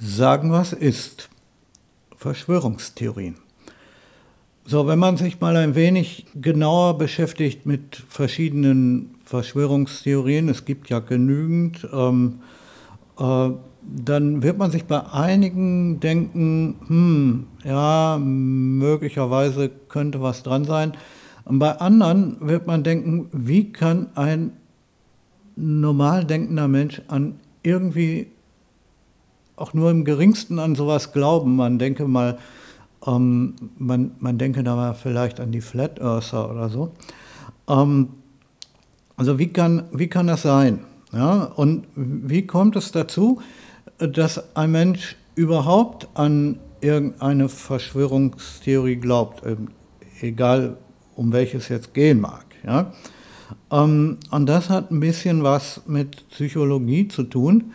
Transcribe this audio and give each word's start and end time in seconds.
sagen, 0.00 0.50
was 0.50 0.72
ist. 0.72 1.28
Verschwörungstheorien. 2.16 3.36
So, 4.66 4.86
wenn 4.86 4.98
man 4.98 5.16
sich 5.16 5.40
mal 5.40 5.56
ein 5.56 5.74
wenig 5.74 6.26
genauer 6.34 6.98
beschäftigt 6.98 7.66
mit 7.66 7.96
verschiedenen 8.08 9.14
Verschwörungstheorien, 9.24 10.48
es 10.48 10.64
gibt 10.64 10.90
ja 10.90 11.00
genügend, 11.00 11.88
ähm, 11.92 12.40
äh, 13.18 13.50
dann 13.82 14.42
wird 14.42 14.58
man 14.58 14.70
sich 14.70 14.84
bei 14.84 15.00
einigen 15.12 15.98
denken, 16.00 16.76
hm, 16.86 17.46
ja, 17.64 18.18
möglicherweise 18.20 19.70
könnte 19.88 20.20
was 20.20 20.42
dran 20.42 20.64
sein. 20.64 20.92
Und 21.44 21.58
bei 21.58 21.72
anderen 21.80 22.36
wird 22.40 22.66
man 22.66 22.84
denken, 22.84 23.28
wie 23.32 23.72
kann 23.72 24.10
ein 24.14 24.52
normal 25.56 26.24
denkender 26.24 26.68
Mensch 26.68 27.02
an 27.08 27.40
irgendwie 27.62 28.28
auch 29.60 29.74
nur 29.74 29.90
im 29.90 30.04
geringsten 30.04 30.58
an 30.58 30.74
sowas 30.74 31.12
glauben. 31.12 31.56
Man 31.56 31.78
denke 31.78 32.08
mal, 32.08 32.38
ähm, 33.06 33.54
man, 33.78 34.12
man 34.18 34.38
denke 34.38 34.64
da 34.64 34.74
mal 34.74 34.94
vielleicht 34.94 35.40
an 35.40 35.52
die 35.52 35.60
Flat 35.60 36.00
Earther 36.00 36.50
oder 36.50 36.68
so. 36.68 36.92
Ähm, 37.68 38.08
also 39.16 39.38
wie 39.38 39.48
kann, 39.48 39.84
wie 39.92 40.08
kann 40.08 40.26
das 40.26 40.42
sein? 40.42 40.80
Ja, 41.12 41.44
und 41.44 41.86
wie 41.94 42.46
kommt 42.46 42.76
es 42.76 42.92
dazu, 42.92 43.40
dass 43.98 44.56
ein 44.56 44.70
Mensch 44.70 45.16
überhaupt 45.34 46.08
an 46.14 46.58
irgendeine 46.80 47.48
Verschwörungstheorie 47.48 48.96
glaubt, 48.96 49.44
ähm, 49.44 49.68
egal 50.20 50.76
um 51.16 51.32
welches 51.32 51.68
jetzt 51.68 51.92
gehen 51.92 52.20
mag? 52.20 52.46
Ja? 52.64 52.92
Ähm, 53.70 54.18
und 54.30 54.46
das 54.46 54.70
hat 54.70 54.90
ein 54.90 55.00
bisschen 55.00 55.42
was 55.42 55.82
mit 55.86 56.28
Psychologie 56.30 57.08
zu 57.08 57.24
tun 57.24 57.72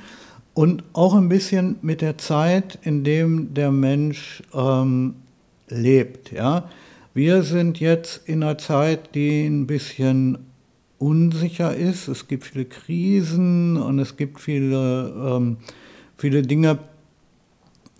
und 0.55 0.83
auch 0.93 1.13
ein 1.13 1.29
bisschen 1.29 1.75
mit 1.81 2.01
der 2.01 2.17
Zeit, 2.17 2.79
in 2.81 3.03
dem 3.03 3.53
der 3.53 3.71
Mensch 3.71 4.41
ähm, 4.53 5.15
lebt. 5.67 6.31
Ja? 6.31 6.69
Wir 7.13 7.43
sind 7.43 7.79
jetzt 7.79 8.27
in 8.27 8.41
einer 8.41 8.57
Zeit, 8.57 9.13
die 9.13 9.45
ein 9.45 9.67
bisschen 9.67 10.39
unsicher 10.97 11.75
ist. 11.75 12.07
Es 12.07 12.27
gibt 12.27 12.45
viele 12.45 12.65
Krisen 12.65 13.75
und 13.75 13.99
es 13.99 14.15
gibt 14.15 14.39
viele, 14.39 15.13
ähm, 15.17 15.57
viele 16.17 16.41
Dinge, 16.41 16.79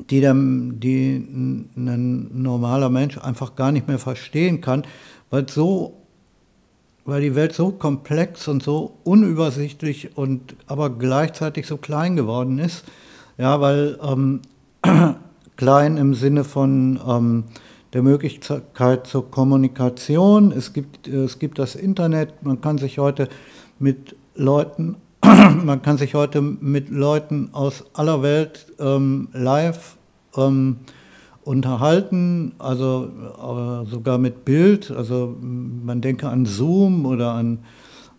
die, 0.09 0.21
der, 0.21 0.33
die 0.33 1.15
ein 1.17 2.29
normaler 2.41 2.89
Mensch 2.89 3.17
einfach 3.17 3.55
gar 3.57 3.73
nicht 3.73 3.89
mehr 3.89 3.99
verstehen 3.99 4.61
kann, 4.61 4.83
weil 5.29 5.47
so 5.49 6.04
weil 7.05 7.21
die 7.21 7.35
Welt 7.35 7.53
so 7.53 7.69
komplex 7.71 8.47
und 8.47 8.63
so 8.63 8.97
unübersichtlich 9.03 10.17
und 10.17 10.55
aber 10.65 10.89
gleichzeitig 10.89 11.67
so 11.67 11.77
klein 11.77 12.15
geworden 12.15 12.57
ist. 12.57 12.83
Ja, 13.37 13.61
weil 13.61 13.99
ähm, 14.01 14.41
klein 15.55 15.97
im 15.97 16.15
Sinne 16.15 16.43
von 16.43 16.99
ähm, 17.07 17.43
der 17.93 18.01
Möglichkeit 18.01 19.07
zur 19.07 19.31
Kommunikation. 19.31 20.51
Es 20.51 20.73
gibt, 20.73 21.07
es 21.07 21.39
gibt 21.39 21.59
das 21.59 21.75
Internet, 21.75 22.43
man 22.43 22.59
kann 22.59 22.77
sich 22.77 22.97
heute 22.97 23.29
mit 23.77 24.15
Leuten, 24.33 24.97
man 25.21 25.81
kann 25.81 25.97
sich 25.97 26.15
heute 26.15 26.41
mit 26.41 26.89
Leuten 26.89 27.49
aus 27.53 27.85
aller 27.93 28.23
Welt 28.23 28.67
ähm, 28.79 29.29
live 29.31 29.95
ähm, 30.35 30.77
unterhalten, 31.45 32.53
also 32.57 33.05
äh, 33.05 33.89
sogar 33.89 34.17
mit 34.17 34.45
Bild. 34.45 34.91
Also 34.91 35.37
man 35.39 36.01
denke 36.01 36.27
an 36.27 36.45
Zoom 36.45 37.05
oder 37.05 37.31
an, 37.33 37.59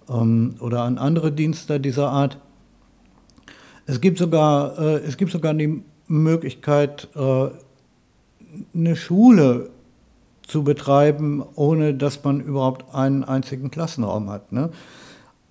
ähm, 0.08 0.54
oder 0.60 0.82
an 0.82 0.96
andere 0.96 1.32
Dienste 1.32 1.80
dieser 1.80 2.10
Art. 2.10 2.38
Es 3.84 4.00
gibt 4.00 4.18
sogar, 4.18 4.78
äh, 4.78 4.96
es 4.98 5.16
gibt 5.16 5.32
sogar 5.32 5.54
die 5.54 5.82
Möglichkeit, 6.06 7.08
äh, 7.16 7.48
eine 8.74 8.96
Schule 8.96 9.70
zu 10.46 10.62
betreiben, 10.62 11.44
ohne 11.56 11.94
dass 11.94 12.22
man 12.22 12.40
überhaupt 12.40 12.94
einen 12.94 13.24
einzigen 13.24 13.72
Klassenraum 13.72 14.30
hat. 14.30 14.52
Ne? 14.52 14.70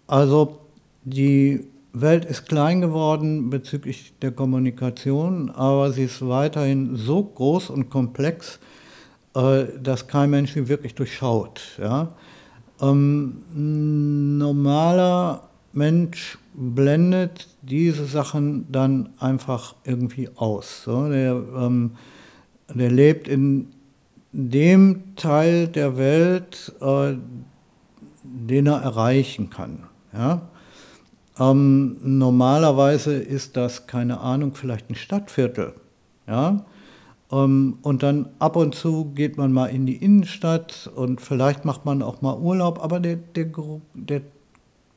Also 0.08 0.60
die 1.04 1.68
Welt 2.02 2.26
ist 2.26 2.48
klein 2.48 2.82
geworden 2.82 3.50
bezüglich 3.50 4.14
der 4.22 4.32
Kommunikation, 4.32 5.50
aber 5.50 5.92
sie 5.94 6.04
ist 6.04 6.28
weiterhin 6.28 6.98
so 6.98 7.24
groß 7.24 7.70
und 7.70 7.90
komplex, 7.90 8.60
äh, 9.34 9.66
dass 9.82 10.08
kein 10.08 10.30
Mensch 10.30 10.54
sie 10.54 10.68
wirklich 10.68 10.94
durchschaut. 10.96 11.62
Ja? 11.80 12.14
Ähm, 12.82 13.44
normaler 14.38 15.50
Mensch 15.72 16.38
blendet 16.54 17.48
diese 17.62 18.06
Sachen 18.06 18.70
dann 18.72 19.10
einfach 19.20 19.76
irgendwie 19.86 20.30
aus. 20.36 20.84
So? 20.84 21.08
Der, 21.10 21.42
ähm, 21.58 21.92
der 22.74 22.92
lebt 22.92 23.30
in 23.30 23.70
dem 24.34 25.16
Teil 25.16 25.70
der 25.70 25.96
Welt, 25.96 26.74
äh, 26.82 27.14
den 28.24 28.68
er 28.68 28.82
erreichen 28.82 29.50
kann. 29.50 29.84
Ja? 30.14 30.42
Ähm, 31.38 31.98
normalerweise 32.02 33.16
ist 33.16 33.58
das, 33.58 33.88
keine 33.88 34.20
Ahnung, 34.20 34.54
vielleicht 34.56 34.90
ein 34.90 34.96
Stadtviertel. 34.96 35.74
Ja? 36.28 36.66
Ähm, 37.32 37.78
und 37.82 38.04
dann 38.04 38.30
ab 38.40 38.56
und 38.56 38.76
zu 38.76 39.06
geht 39.16 39.38
man 39.38 39.52
mal 39.52 39.68
in 39.68 39.86
die 39.86 39.98
Innenstadt 39.98 40.90
und 40.96 41.20
vielleicht 41.20 41.66
macht 41.66 41.86
man 41.86 42.02
auch 42.02 42.22
mal 42.22 42.38
Urlaub, 42.38 42.82
aber 42.82 43.00
der, 43.00 43.18
der, 43.18 43.48
der, 43.94 44.22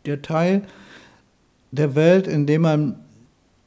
der 0.04 0.22
Teil 0.22 0.62
der 1.70 1.94
Welt, 1.94 2.26
in 2.26 2.46
dem 2.46 2.62
man 2.62 2.96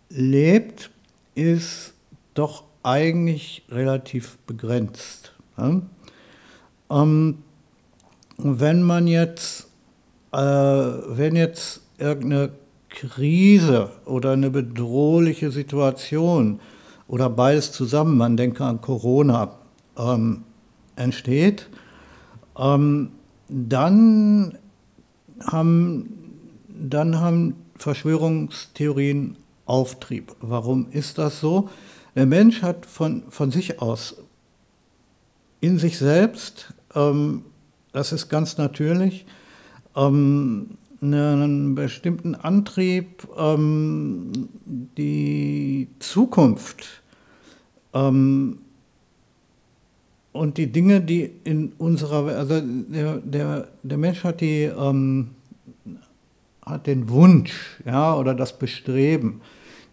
lebt, 0.10 0.90
ist 1.36 1.94
doch 2.34 2.64
eigentlich 2.84 3.64
relativ 3.70 4.38
begrenzt. 4.48 5.34
Ja? 5.58 5.82
Ähm, 6.90 7.44
wenn 8.38 8.82
man 8.82 9.08
jetzt, 9.08 9.68
äh, 10.32 10.38
wenn 10.38 11.36
jetzt 11.36 11.82
irgendeine 11.98 12.52
Krise 12.92 13.90
oder 14.06 14.32
eine 14.32 14.52
bedrohliche 14.52 15.52
Situation 15.52 16.60
oder 17.08 17.30
beides 17.30 17.72
zusammen, 17.72 18.18
man 18.18 18.38
denke 18.38 18.64
an 18.64 18.82
Corona, 18.82 19.56
ähm, 19.98 20.44
entsteht, 20.96 21.70
ähm, 22.58 23.12
dann, 23.50 24.58
haben, 25.42 26.38
dann 26.68 27.20
haben 27.20 27.56
Verschwörungstheorien 27.76 29.38
Auftrieb. 29.66 30.36
Warum 30.42 30.88
ist 30.92 31.18
das 31.18 31.40
so? 31.40 31.70
Der 32.16 32.26
Mensch 32.26 32.62
hat 32.62 32.86
von, 32.86 33.24
von 33.30 33.52
sich 33.52 33.82
aus 33.82 34.18
in 35.62 35.78
sich 35.78 35.98
selbst, 35.98 36.74
ähm, 36.94 37.46
das 37.94 38.12
ist 38.12 38.30
ganz 38.30 38.58
natürlich, 38.58 39.26
ähm, 39.96 40.78
einen 41.02 41.74
bestimmten 41.74 42.36
Antrieb, 42.36 43.28
ähm, 43.38 44.32
die 44.66 45.88
Zukunft 46.00 47.02
ähm, 47.94 48.60
und 50.32 50.58
die 50.58 50.68
Dinge, 50.72 51.02
die 51.02 51.32
in 51.44 51.74
unserer, 51.78 52.28
also 52.38 52.62
der, 52.62 53.18
der, 53.18 53.68
der 53.82 53.98
Mensch 53.98 54.24
hat 54.24 54.42
die, 54.42 54.64
ähm, 54.64 55.32
hat 56.66 56.86
den 56.88 57.10
Wunsch, 57.10 57.82
ja, 57.86 58.16
oder 58.16 58.36
das 58.36 58.58
Bestreben, 58.58 59.42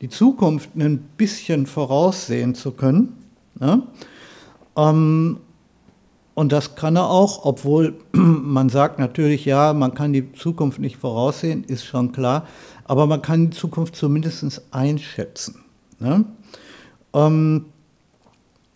die 0.01 0.11
Zukunft 0.11 0.77
ein 0.77 0.99
bisschen 1.17 1.67
voraussehen 1.67 2.55
zu 2.55 2.73
können. 2.73 3.15
Ja? 3.61 3.83
Und 6.39 6.53
das 6.53 6.77
kann 6.77 6.95
er 6.95 7.11
auch, 7.11 7.45
obwohl 7.45 7.95
man 8.13 8.69
sagt 8.69 9.01
natürlich, 9.01 9.45
ja, 9.45 9.73
man 9.73 9.95
kann 9.95 10.13
die 10.13 10.33
Zukunft 10.35 10.79
nicht 10.79 10.97
voraussehen, 10.97 11.65
ist 11.65 11.85
schon 11.85 12.13
klar, 12.13 12.47
aber 12.85 13.09
man 13.09 13.23
kann 13.23 13.51
die 13.51 13.57
Zukunft 13.57 13.97
zumindest 13.97 14.63
einschätzen. 14.71 15.65
Ne? 15.99 16.25
Ähm, 17.13 17.65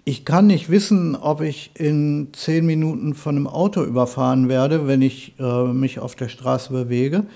ich 0.04 0.24
kann 0.24 0.48
nicht 0.48 0.70
wissen, 0.70 1.14
ob 1.14 1.40
ich 1.40 1.70
in 1.74 2.30
zehn 2.32 2.66
Minuten 2.66 3.14
von 3.14 3.36
einem 3.36 3.46
Auto 3.46 3.84
überfahren 3.84 4.48
werde, 4.48 4.88
wenn 4.88 5.00
ich 5.00 5.34
äh, 5.38 5.66
mich 5.66 6.00
auf 6.00 6.16
der 6.16 6.28
Straße 6.28 6.72
bewege. 6.72 7.26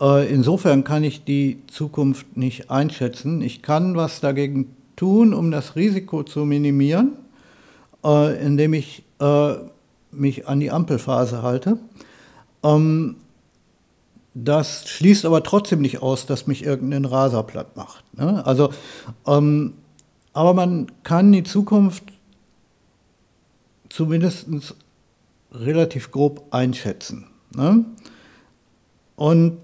Äh, 0.00 0.32
insofern 0.32 0.84
kann 0.84 1.02
ich 1.02 1.24
die 1.24 1.62
Zukunft 1.66 2.36
nicht 2.36 2.70
einschätzen. 2.70 3.42
Ich 3.42 3.60
kann 3.60 3.96
was 3.96 4.20
dagegen 4.20 4.76
tun, 4.94 5.34
um 5.34 5.50
das 5.50 5.74
Risiko 5.74 6.22
zu 6.22 6.44
minimieren, 6.44 7.14
äh, 8.04 8.40
indem 8.40 8.74
ich 8.74 9.03
äh, 9.20 9.54
mich 10.10 10.48
an 10.48 10.60
die 10.60 10.70
Ampelphase 10.70 11.42
halte. 11.42 11.78
Ähm, 12.62 13.16
das 14.34 14.88
schließt 14.88 15.24
aber 15.26 15.42
trotzdem 15.44 15.80
nicht 15.80 16.02
aus, 16.02 16.26
dass 16.26 16.46
mich 16.46 16.64
irgendein 16.64 17.04
Raser 17.04 17.44
platt 17.44 17.76
macht. 17.76 18.04
Ne? 18.18 18.44
Also, 18.44 18.70
ähm, 19.26 19.74
aber 20.32 20.54
man 20.54 20.90
kann 21.04 21.30
die 21.30 21.44
Zukunft 21.44 22.04
zumindest 23.88 24.48
relativ 25.52 26.10
grob 26.10 26.52
einschätzen. 26.52 27.28
Ne? 27.54 27.84
Und 29.14 29.58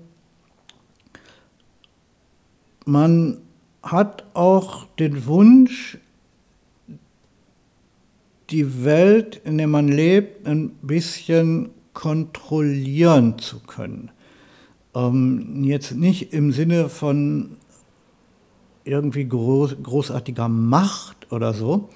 man 2.85 3.39
hat 3.83 4.25
auch 4.35 4.87
den 4.99 5.27
Wunsch, 5.27 5.99
die 8.51 8.85
Welt, 8.85 9.41
in 9.45 9.59
der 9.59 9.67
man 9.67 9.89
lebt, 9.89 10.47
ein 10.47 10.71
bisschen 10.83 11.71
kontrollieren 11.93 13.39
zu 13.39 13.61
können. 13.61 14.11
Ähm, 14.95 15.63
jetzt 15.65 15.93
nicht 15.93 16.33
im 16.33 16.53
Sinne 16.53 16.89
von 16.89 17.57
irgendwie 18.85 19.27
groß, 19.27 19.77
großartiger 19.83 20.49
Macht 20.49 21.31
oder 21.33 21.53
so, 21.53 21.91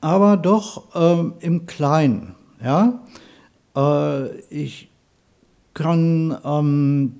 aber 0.00 0.36
doch 0.36 0.84
ähm, 0.94 1.34
im 1.40 1.66
Kleinen. 1.66 2.34
Ja? 2.62 3.02
Äh, 3.76 4.38
ich, 4.48 4.90
kann, 5.74 6.38
ähm, 6.44 7.16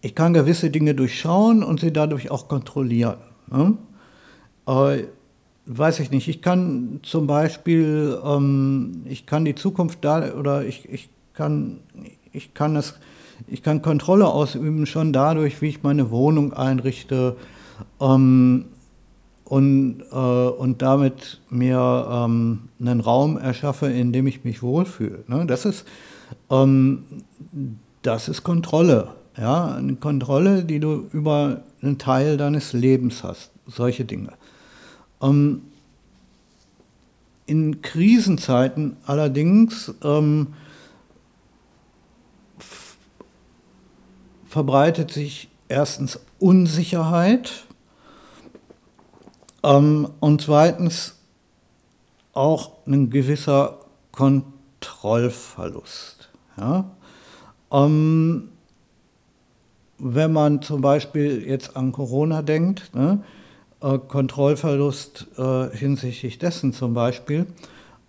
ich 0.00 0.14
kann 0.14 0.32
gewisse 0.32 0.70
Dinge 0.70 0.94
durchschauen 0.94 1.62
und 1.62 1.80
sie 1.80 1.92
dadurch 1.92 2.30
auch 2.30 2.48
kontrollieren. 2.48 3.18
Ne? 3.50 3.76
Äh, 4.66 5.04
weiß 5.78 6.00
ich 6.00 6.10
nicht, 6.10 6.28
ich 6.28 6.42
kann 6.42 7.00
zum 7.02 7.26
Beispiel, 7.26 8.18
ähm, 8.24 9.02
ich 9.04 9.26
kann 9.26 9.44
die 9.44 9.54
Zukunft 9.54 10.04
da 10.04 10.32
oder 10.34 10.64
ich, 10.64 10.88
ich 10.90 11.08
kann, 11.32 11.78
ich 12.32 12.54
kann 12.54 12.74
es, 12.76 12.94
ich 13.46 13.62
kann 13.62 13.80
Kontrolle 13.80 14.26
ausüben 14.26 14.84
schon 14.86 15.12
dadurch, 15.12 15.62
wie 15.62 15.68
ich 15.68 15.82
meine 15.82 16.10
Wohnung 16.10 16.52
einrichte 16.52 17.36
ähm, 18.00 18.66
und, 19.44 20.02
äh, 20.10 20.16
und 20.16 20.82
damit 20.82 21.40
mir 21.50 22.08
ähm, 22.10 22.68
einen 22.80 23.00
Raum 23.00 23.38
erschaffe, 23.38 23.86
in 23.86 24.12
dem 24.12 24.26
ich 24.26 24.44
mich 24.44 24.62
wohlfühle. 24.62 25.24
Ne? 25.28 25.46
Das 25.46 25.64
ist, 25.64 25.86
ähm, 26.50 27.04
das 28.02 28.28
ist 28.28 28.42
Kontrolle. 28.42 29.08
Ja, 29.38 29.76
eine 29.76 29.94
Kontrolle, 29.94 30.64
die 30.64 30.80
du 30.80 31.06
über 31.12 31.62
einen 31.80 31.98
Teil 31.98 32.36
deines 32.36 32.72
Lebens 32.72 33.22
hast. 33.22 33.52
Solche 33.66 34.04
Dinge. 34.04 34.32
Ähm, 35.20 35.62
in 37.46 37.82
Krisenzeiten 37.82 38.96
allerdings 39.06 39.92
ähm, 40.04 40.54
verbreitet 44.46 45.12
sich 45.12 45.48
erstens 45.68 46.20
Unsicherheit 46.38 47.66
ähm, 49.62 50.08
und 50.20 50.42
zweitens 50.42 51.16
auch 52.32 52.86
ein 52.86 53.10
gewisser 53.10 53.80
Kontrollverlust. 54.12 56.30
Ja? 56.56 56.90
Ähm, 57.72 58.50
wenn 59.98 60.32
man 60.32 60.62
zum 60.62 60.80
Beispiel 60.80 61.44
jetzt 61.46 61.76
an 61.76 61.92
Corona 61.92 62.40
denkt, 62.42 62.94
ne, 62.94 63.22
äh, 63.82 63.98
Kontrollverlust 63.98 65.26
äh, 65.38 65.76
hinsichtlich 65.76 66.38
dessen 66.38 66.72
zum 66.72 66.94
Beispiel, 66.94 67.46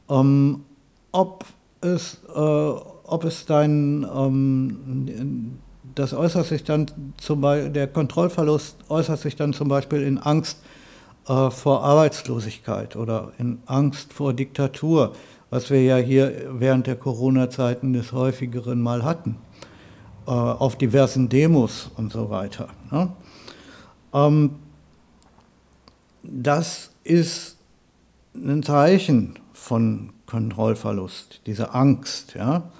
ähm, 0.09 0.63
ob, 1.11 1.45
es, 1.81 2.21
äh, 2.33 2.39
ob 2.39 3.23
es 3.23 3.45
dein, 3.45 4.05
ähm, 4.13 5.59
das 5.95 6.13
äußert 6.13 6.45
sich 6.45 6.63
dann 6.63 6.87
zum 7.17 7.41
Beispiel, 7.41 7.71
der 7.71 7.87
Kontrollverlust 7.87 8.77
äußert 8.89 9.19
sich 9.19 9.35
dann 9.35 9.53
zum 9.53 9.67
Beispiel 9.67 10.01
in 10.01 10.17
Angst 10.17 10.59
äh, 11.27 11.49
vor 11.49 11.83
Arbeitslosigkeit 11.83 12.95
oder 12.95 13.31
in 13.37 13.59
Angst 13.65 14.13
vor 14.13 14.33
Diktatur, 14.33 15.13
was 15.49 15.69
wir 15.69 15.83
ja 15.83 15.97
hier 15.97 16.33
während 16.53 16.87
der 16.87 16.95
Corona-Zeiten 16.95 17.93
des 17.93 18.11
häufigeren 18.11 18.81
mal 18.81 19.03
hatten, 19.03 19.37
äh, 20.25 20.31
auf 20.31 20.77
diversen 20.77 21.29
Demos 21.29 21.91
und 21.95 22.11
so 22.11 22.29
weiter. 22.29 22.67
Ne? 22.89 23.09
Ähm, 24.13 24.51
das 26.23 26.91
ist 27.03 27.57
ein 28.35 28.63
Zeichen 28.63 29.35
von 29.53 30.11
Kontrollverlust, 30.25 31.41
diese 31.45 31.73
Angst. 31.73 32.35
Ja? 32.35 32.71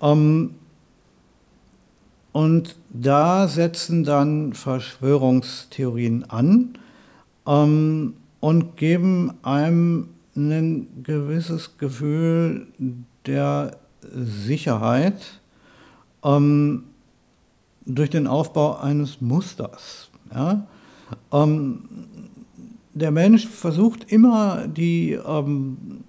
Ähm, 0.00 0.54
und 2.32 2.76
da 2.90 3.46
setzen 3.46 4.04
dann 4.04 4.52
Verschwörungstheorien 4.54 6.28
an 6.30 6.78
ähm, 7.46 8.14
und 8.40 8.76
geben 8.76 9.34
einem 9.42 10.08
ein 10.34 10.88
gewisses 11.02 11.76
Gefühl 11.76 12.66
der 13.26 13.76
Sicherheit 14.12 15.40
ähm, 16.24 16.84
durch 17.84 18.10
den 18.10 18.26
Aufbau 18.26 18.78
eines 18.78 19.20
Musters. 19.20 20.10
Ja? 20.34 20.66
Ähm, 21.32 21.84
der 22.94 23.10
Mensch 23.10 23.46
versucht 23.46 24.12
immer 24.12 24.66
die, 24.68 25.12
ähm, 25.12 26.04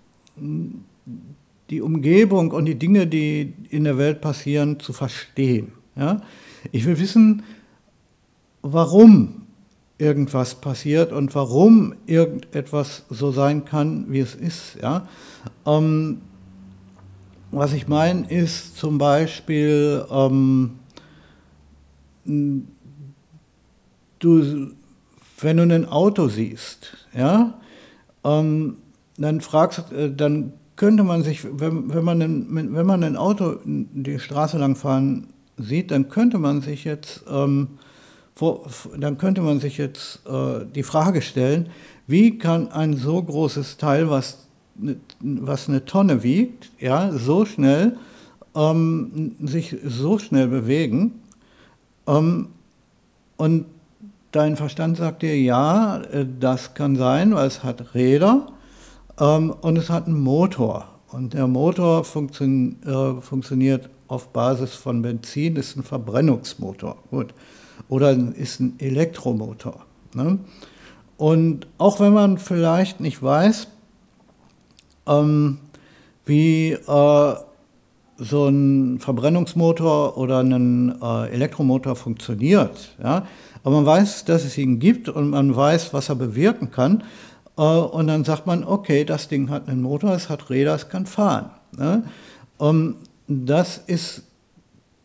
die 1.69 1.81
Umgebung 1.81 2.51
und 2.51 2.65
die 2.65 2.75
Dinge, 2.75 3.07
die 3.07 3.53
in 3.69 3.85
der 3.85 3.97
Welt 3.97 4.21
passieren, 4.21 4.79
zu 4.79 4.93
verstehen. 4.93 5.73
Ja? 5.95 6.21
Ich 6.71 6.85
will 6.85 6.99
wissen, 6.99 7.43
warum 8.61 9.43
irgendwas 9.97 10.55
passiert 10.55 11.11
und 11.11 11.33
warum 11.35 11.95
irgendetwas 12.05 13.05
so 13.09 13.31
sein 13.31 13.63
kann, 13.63 14.05
wie 14.09 14.19
es 14.19 14.35
ist. 14.35 14.77
Ja? 14.81 15.07
Ähm, 15.65 16.21
was 17.51 17.73
ich 17.73 17.87
meine, 17.87 18.29
ist 18.29 18.77
zum 18.77 18.97
Beispiel, 18.97 20.03
ähm, 20.11 20.79
du 24.19 24.73
wenn 25.43 25.57
du 25.57 25.63
ein 25.63 25.87
Auto 25.87 26.27
siehst, 26.27 26.97
ja, 27.15 27.59
ähm, 28.23 28.77
dann 29.17 29.41
fragst, 29.41 29.91
äh, 29.91 30.13
dann 30.13 30.53
könnte 30.75 31.03
man 31.03 31.23
sich, 31.23 31.43
wenn, 31.43 31.93
wenn, 31.93 32.03
man 32.03 32.21
ein, 32.21 32.47
wenn 32.73 32.85
man 32.85 33.03
ein 33.03 33.15
Auto 33.15 33.57
die 33.63 34.19
Straße 34.19 34.57
lang 34.57 34.75
fahren 34.75 35.27
sieht, 35.57 35.91
dann 35.91 36.09
könnte 36.09 36.39
man 36.39 36.61
sich 36.61 36.83
jetzt, 36.83 37.23
ähm, 37.29 37.67
vor, 38.35 38.65
dann 38.97 39.17
könnte 39.17 39.41
man 39.41 39.59
sich 39.59 39.77
jetzt 39.77 40.21
äh, 40.27 40.65
die 40.73 40.83
Frage 40.83 41.21
stellen, 41.21 41.69
wie 42.07 42.37
kann 42.37 42.69
ein 42.69 42.97
so 42.97 43.21
großes 43.21 43.77
Teil, 43.77 44.09
was, 44.09 44.47
was 45.19 45.69
eine 45.69 45.85
Tonne 45.85 46.23
wiegt, 46.23 46.71
ja, 46.79 47.11
so 47.11 47.45
schnell 47.45 47.97
ähm, 48.55 49.35
sich 49.41 49.77
so 49.85 50.17
schnell 50.17 50.47
bewegen? 50.47 51.21
Ähm, 52.07 52.47
und 53.37 53.65
Dein 54.33 54.57
Verstand 54.57 54.97
sagt 54.97 55.21
dir, 55.21 55.39
ja, 55.39 56.01
äh, 56.11 56.25
das 56.39 56.73
kann 56.73 56.95
sein, 56.95 57.35
weil 57.35 57.45
es 57.45 57.63
hat 57.63 57.93
Räder 57.93 58.47
ähm, 59.19 59.51
und 59.61 59.77
es 59.77 59.91
hat 59.91 60.07
einen 60.07 60.19
Motor. 60.19 60.87
Und 61.11 61.35
der 61.35 61.45
Motor 61.45 62.03
funktion, 62.03 62.77
äh, 62.83 63.21
funktioniert 63.21 63.91
auf 64.07 64.29
Basis 64.29 64.73
von 64.73 65.03
Benzin, 65.03 65.55
ist 65.55 65.77
ein 65.77 65.83
Verbrennungsmotor. 65.83 66.97
Gut. 67.11 67.35
Oder 67.89 68.17
ist 68.35 68.59
ein 68.59 68.73
Elektromotor. 68.79 69.85
Ne? 70.15 70.39
Und 71.17 71.67
auch 71.77 71.99
wenn 71.99 72.13
man 72.13 72.39
vielleicht 72.39 73.01
nicht 73.01 73.21
weiß, 73.21 73.67
ähm, 75.05 75.59
wie 76.25 76.71
äh, 76.71 77.35
so 78.23 78.47
ein 78.47 78.99
Verbrennungsmotor 78.99 80.17
oder 80.17 80.39
ein 80.39 80.95
äh, 81.01 81.29
Elektromotor 81.29 81.95
funktioniert, 81.95 82.95
ja, 83.01 83.27
aber 83.63 83.75
man 83.75 83.85
weiß, 83.85 84.25
dass 84.25 84.43
es 84.43 84.57
ihn 84.57 84.79
gibt 84.79 85.09
und 85.09 85.29
man 85.29 85.55
weiß, 85.55 85.93
was 85.93 86.09
er 86.09 86.15
bewirken 86.15 86.71
kann. 86.71 87.03
Äh, 87.57 87.61
und 87.61 88.07
dann 88.07 88.23
sagt 88.23 88.47
man, 88.47 88.63
okay, 88.63 89.05
das 89.05 89.27
Ding 89.27 89.49
hat 89.49 89.67
einen 89.67 89.81
Motor, 89.81 90.13
es 90.13 90.29
hat 90.29 90.49
Räder, 90.49 90.75
es 90.75 90.89
kann 90.89 91.05
fahren. 91.05 91.51
Ne? 91.77 92.03
das 93.27 93.77
ist 93.77 94.23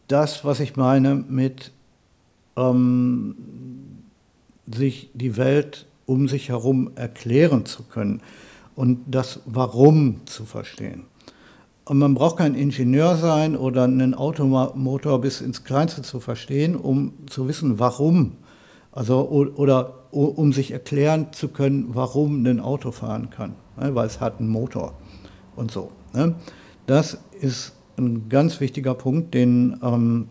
das, 0.06 0.44
was 0.44 0.60
ich 0.60 0.76
meine 0.76 1.14
mit 1.14 1.72
ähm, 2.56 3.34
sich 4.66 5.10
die 5.14 5.36
Welt 5.36 5.86
um 6.06 6.28
sich 6.28 6.48
herum 6.48 6.92
erklären 6.94 7.66
zu 7.66 7.82
können 7.82 8.20
und 8.74 9.00
das 9.06 9.40
Warum 9.44 10.20
zu 10.26 10.44
verstehen. 10.44 11.04
Und 11.88 11.96
man 11.96 12.12
braucht 12.12 12.36
kein 12.36 12.54
Ingenieur 12.54 13.16
sein 13.16 13.56
oder 13.56 13.84
einen 13.84 14.12
Automotor 14.12 15.22
bis 15.22 15.40
ins 15.40 15.64
Kleinste 15.64 16.02
zu 16.02 16.20
verstehen, 16.20 16.76
um 16.76 17.14
zu 17.30 17.48
wissen, 17.48 17.78
warum 17.78 18.32
also, 18.92 19.26
oder 19.26 19.94
um 20.10 20.52
sich 20.52 20.70
erklären 20.70 21.28
zu 21.32 21.48
können, 21.48 21.86
warum 21.94 22.44
ein 22.44 22.60
Auto 22.60 22.90
fahren 22.90 23.30
kann, 23.30 23.54
ne, 23.80 23.94
weil 23.94 24.06
es 24.06 24.20
hat 24.20 24.38
einen 24.38 24.50
Motor 24.50 24.98
und 25.56 25.70
so. 25.70 25.90
Ne. 26.12 26.34
Das 26.86 27.16
ist 27.40 27.72
ein 27.96 28.28
ganz 28.28 28.60
wichtiger 28.60 28.92
Punkt, 28.92 29.32
den 29.32 29.78
ähm, 29.82 30.28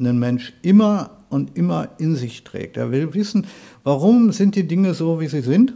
ein 0.00 0.18
Mensch 0.18 0.52
immer 0.62 1.10
und 1.30 1.56
immer 1.56 1.90
in 1.98 2.16
sich 2.16 2.42
trägt. 2.42 2.76
Er 2.76 2.90
will 2.90 3.14
wissen, 3.14 3.46
warum 3.84 4.32
sind 4.32 4.56
die 4.56 4.66
Dinge 4.66 4.94
so, 4.94 5.20
wie 5.20 5.28
sie 5.28 5.42
sind. 5.42 5.74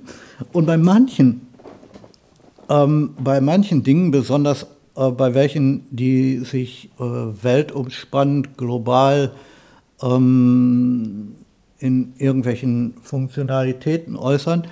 Und 0.52 0.66
bei 0.66 0.76
manchen, 0.76 1.42
ähm, 2.68 3.10
bei 3.22 3.40
manchen 3.40 3.84
Dingen, 3.84 4.10
besonders 4.10 4.66
äh, 4.96 5.10
bei 5.10 5.34
welchen, 5.34 5.86
die 5.90 6.38
sich 6.38 6.90
äh, 6.98 7.02
weltumspannend, 7.02 8.56
global 8.56 9.32
ähm, 10.02 11.34
in 11.78 12.12
irgendwelchen 12.18 12.94
Funktionalitäten 13.02 14.16
äußern, 14.16 14.66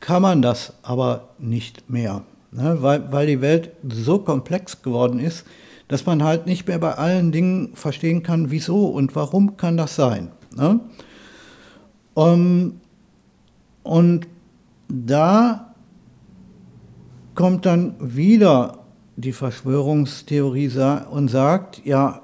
kann 0.00 0.22
man 0.22 0.42
das 0.42 0.74
aber 0.82 1.28
nicht 1.38 1.90
mehr, 1.90 2.22
ne? 2.52 2.78
weil, 2.80 3.10
weil 3.12 3.26
die 3.26 3.40
Welt 3.40 3.72
so 3.88 4.18
komplex 4.18 4.82
geworden 4.82 5.18
ist, 5.18 5.44
dass 5.88 6.06
man 6.06 6.22
halt 6.22 6.46
nicht 6.46 6.66
mehr 6.66 6.78
bei 6.78 6.94
allen 6.94 7.32
Dingen 7.32 7.70
verstehen 7.74 8.22
kann, 8.22 8.50
wieso 8.50 8.86
und 8.86 9.14
warum 9.14 9.56
kann 9.56 9.76
das 9.76 9.96
sein. 9.96 10.30
Ne? 10.56 10.80
Um, 12.14 12.24
ähm, 12.24 12.80
und 13.82 14.26
da 14.88 15.74
kommt 17.34 17.66
dann 17.66 17.94
wieder 18.00 18.85
die 19.16 19.32
Verschwörungstheorie 19.32 20.70
und 21.10 21.28
sagt, 21.28 21.84
ja, 21.84 22.22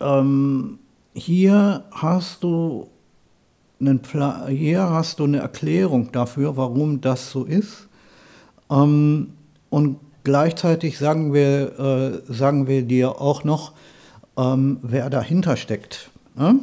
ähm, 0.00 0.78
hier 1.14 1.84
hast 1.90 2.42
du 2.42 2.88
einen 3.80 4.00
hier 4.48 4.90
hast 4.90 5.20
du 5.20 5.24
eine 5.24 5.38
Erklärung 5.38 6.12
dafür, 6.12 6.56
warum 6.56 7.00
das 7.00 7.30
so 7.30 7.44
ist. 7.44 7.88
Ähm, 8.70 9.34
und 9.70 9.98
gleichzeitig 10.24 10.98
sagen 10.98 11.32
wir, 11.32 12.22
äh, 12.28 12.32
sagen 12.32 12.66
wir 12.66 12.82
dir 12.82 13.20
auch 13.20 13.44
noch, 13.44 13.72
ähm, 14.36 14.78
wer 14.82 15.10
dahinter 15.10 15.56
steckt. 15.56 16.10
Ne? 16.36 16.60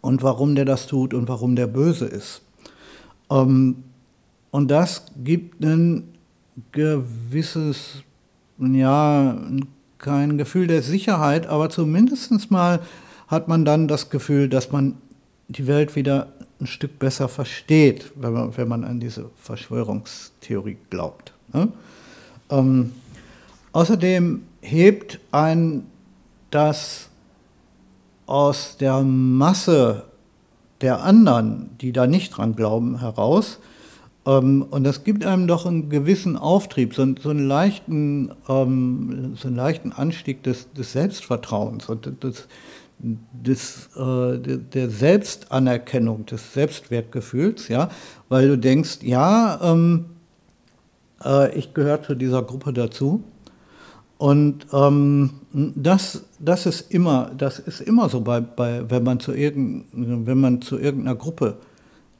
Und 0.00 0.22
warum 0.22 0.54
der 0.54 0.64
das 0.64 0.86
tut 0.86 1.14
und 1.14 1.28
warum 1.28 1.56
der 1.56 1.66
böse 1.66 2.06
ist. 2.06 2.42
Ähm, 3.30 3.84
und 4.50 4.70
das 4.70 5.06
gibt 5.16 5.64
ein 5.64 6.11
gewisses, 6.70 8.02
ja, 8.58 9.36
kein 9.98 10.38
Gefühl 10.38 10.66
der 10.66 10.82
Sicherheit, 10.82 11.46
aber 11.46 11.70
zumindest 11.70 12.50
mal 12.50 12.80
hat 13.28 13.48
man 13.48 13.64
dann 13.64 13.88
das 13.88 14.10
Gefühl, 14.10 14.48
dass 14.48 14.72
man 14.72 14.96
die 15.48 15.66
Welt 15.66 15.96
wieder 15.96 16.28
ein 16.60 16.66
Stück 16.66 16.98
besser 16.98 17.28
versteht, 17.28 18.12
wenn 18.16 18.32
man, 18.32 18.56
wenn 18.56 18.68
man 18.68 18.84
an 18.84 19.00
diese 19.00 19.30
Verschwörungstheorie 19.36 20.76
glaubt. 20.90 21.32
Ne? 21.52 21.68
Ähm, 22.50 22.92
außerdem 23.72 24.42
hebt 24.60 25.18
ein 25.30 25.86
das 26.50 27.08
aus 28.26 28.76
der 28.76 29.00
Masse 29.02 30.04
der 30.80 31.02
anderen, 31.02 31.70
die 31.80 31.92
da 31.92 32.06
nicht 32.06 32.36
dran 32.36 32.54
glauben, 32.54 33.00
heraus, 33.00 33.58
ähm, 34.24 34.62
und 34.70 34.84
das 34.84 35.04
gibt 35.04 35.24
einem 35.24 35.46
doch 35.46 35.66
einen 35.66 35.88
gewissen 35.88 36.36
Auftrieb, 36.36 36.94
so, 36.94 37.06
so 37.20 37.30
einen, 37.30 37.46
leichten, 37.46 38.32
ähm, 38.48 39.34
so 39.36 39.48
einen 39.48 39.56
leichten 39.56 39.92
Anstieg 39.92 40.42
des, 40.42 40.72
des 40.72 40.92
Selbstvertrauens 40.92 41.88
und 41.88 42.22
des, 42.22 42.46
des, 42.98 43.90
äh, 43.96 44.38
der 44.38 44.90
Selbstanerkennung, 44.90 46.24
des 46.26 46.52
Selbstwertgefühls, 46.52 47.68
ja, 47.68 47.88
weil 48.28 48.48
du 48.48 48.56
denkst, 48.58 48.98
ja, 49.02 49.58
ähm, 49.62 50.06
äh, 51.24 51.56
ich 51.58 51.74
gehöre 51.74 52.02
zu 52.02 52.14
dieser 52.14 52.42
Gruppe 52.42 52.72
dazu. 52.72 53.24
Und 54.18 54.66
ähm, 54.72 55.30
das, 55.52 56.22
das, 56.38 56.66
ist 56.66 56.92
immer, 56.92 57.32
das 57.36 57.58
ist 57.58 57.80
immer 57.80 58.08
so, 58.08 58.20
bei, 58.20 58.40
bei, 58.40 58.88
wenn, 58.88 59.02
man 59.02 59.18
zu 59.18 59.32
wenn 59.34 60.40
man 60.40 60.62
zu 60.62 60.78
irgendeiner 60.78 61.16
Gruppe 61.16 61.56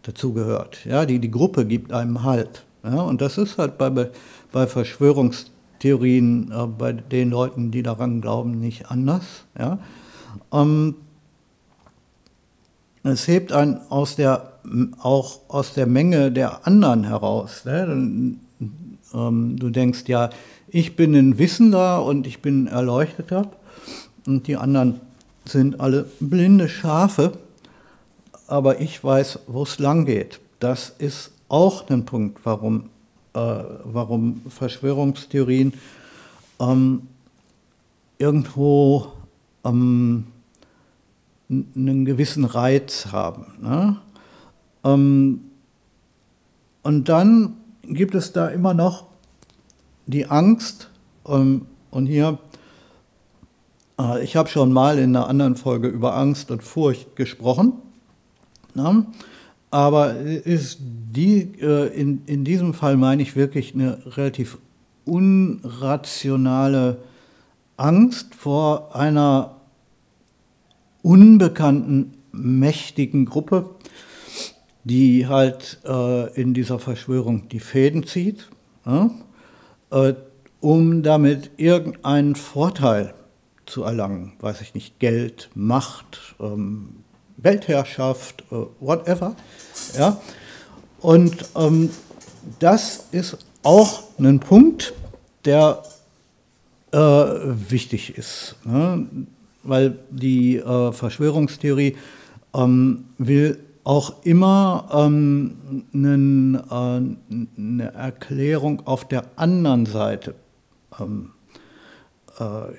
dazugehört. 0.03 0.85
Ja, 0.85 1.07
die, 1.07 1.19
die 1.19 1.31
Gruppe 1.31 1.65
gibt 1.65 1.93
einem 1.93 2.23
Halt. 2.23 2.65
Ja, 2.85 3.03
und 3.03 3.21
das 3.21 3.39
ist 3.39 3.59
halt 3.59 3.79
bei, 3.79 3.91
bei 3.91 4.67
Verschwörungstheorien, 4.67 6.53
äh, 6.53 6.67
bei 6.67 6.93
den 6.93 7.31
Leuten, 7.31 7.71
die 7.71 7.83
daran 7.83 8.21
glauben, 8.21 8.59
nicht 8.59 8.91
anders. 8.91 9.45
Ja. 9.59 9.79
Ähm, 10.53 10.97
es 13.05 13.27
hebt 13.27 13.53
einen 13.53 13.81
aus 13.89 14.17
der, 14.17 14.53
auch 15.01 15.41
aus 15.49 15.75
der 15.75 15.87
Menge 15.87 16.31
der 16.31 16.67
anderen 16.67 17.05
heraus. 17.05 17.65
Ne? 17.65 18.37
Ähm, 19.15 19.57
du 19.59 19.71
denkst, 19.71 20.05
ja, 20.07 20.31
ich 20.69 20.97
bin 20.97 21.15
ein 21.15 21.39
Wissender 21.39 22.05
und 22.05 22.27
ich 22.27 22.41
bin 22.41 22.65
ein 22.65 22.67
Erleuchteter 22.69 23.51
und 24.27 24.47
die 24.47 24.57
anderen 24.57 25.01
sind 25.45 25.81
alle 25.81 26.07
blinde 26.21 26.69
Schafe 26.69 27.33
aber 28.47 28.81
ich 28.81 29.03
weiß, 29.03 29.41
wo 29.47 29.63
es 29.63 29.79
lang 29.79 30.05
geht. 30.05 30.41
Das 30.61 30.91
ist 30.99 31.33
auch 31.49 31.89
ein 31.89 32.05
Punkt, 32.05 32.41
warum, 32.45 32.91
äh, 33.35 33.39
warum 33.85 34.43
Verschwörungstheorien 34.49 35.75
ähm, 36.61 37.03
irgendwo 38.19 39.13
ähm, 39.65 40.27
einen 41.49 42.05
gewissen 42.05 42.45
Reiz 42.45 43.09
haben. 43.13 43.47
Ne? 43.61 43.97
Ähm, 44.85 45.41
und 46.83 47.09
dann 47.09 47.57
gibt 47.83 48.15
es 48.15 48.33
da 48.33 48.49
immer 48.49 48.75
noch 48.75 49.07
die 50.07 50.27
Angst, 50.27 50.89
ähm, 51.27 51.67
und 51.91 52.07
hier, 52.07 52.39
äh, 53.99 54.25
ich 54.25 54.37
habe 54.37 54.49
schon 54.49 54.73
mal 54.73 54.99
in 54.99 55.15
einer 55.15 55.29
anderen 55.29 55.57
Folge 55.57 55.89
über 55.89 56.17
Angst 56.17 56.51
und 56.51 56.63
Furcht 56.63 57.17
gesprochen. 57.17 57.75
Ne? 58.75 59.07
Aber 59.71 60.17
ist 60.17 60.79
die, 60.81 61.53
äh, 61.61 61.89
in, 61.89 62.23
in 62.27 62.45
diesem 62.45 62.75
Fall 62.75 62.97
meine 62.97 63.23
ich 63.23 63.37
wirklich 63.37 63.75
eine 63.75 63.99
relativ 64.17 64.59
unrationale 65.05 66.99
Angst 67.77 68.35
vor 68.35 68.95
einer 68.95 69.57
unbekannten, 71.03 72.15
mächtigen 72.33 73.27
Gruppe, 73.27 73.71
die 74.85 75.27
halt 75.27 75.81
äh, 75.85 76.33
in 76.41 76.55
dieser 76.55 76.79
Verschwörung 76.79 77.49
die 77.49 77.61
Fäden 77.61 78.07
zieht, 78.07 78.49
ja, 78.87 79.11
äh, 79.91 80.15
um 80.61 81.03
damit 81.03 81.51
irgendeinen 81.57 82.37
Vorteil 82.37 83.15
zu 83.67 83.83
erlangen, 83.83 84.33
weiß 84.41 84.61
ich 84.61 84.75
nicht, 84.75 84.99
Geld, 84.99 85.51
Macht, 85.55 86.37
ähm, 86.41 87.02
Weltherrschaft, 87.43 88.45
äh, 88.51 88.57
whatever. 88.81 89.37
Ja? 89.97 90.21
Und 91.01 91.45
ähm, 91.57 91.91
das 92.59 93.07
ist 93.13 93.39
auch 93.63 94.03
ein 94.19 94.41
Punkt, 94.41 94.93
der 95.45 95.83
äh, 96.93 96.99
wichtig 96.99 98.17
ist, 98.17 98.57
ne? 98.65 99.07
weil 99.63 99.99
die 100.11 100.59
äh, 100.59 100.93
Verschwörungstheorie 100.93 101.97
ähm, 102.55 103.05
will 103.19 103.59
auch 103.85 104.25
immer 104.25 104.89
ähm, 104.93 105.85
einen, 105.93 106.55
äh, 106.55 107.61
eine 107.61 107.93
Erklärung 107.95 108.87
auf 108.87 109.09
der 109.09 109.25
anderen 109.37 109.87
Seite 109.87 110.35
ähm, 111.01 111.33
äh, 112.39 112.73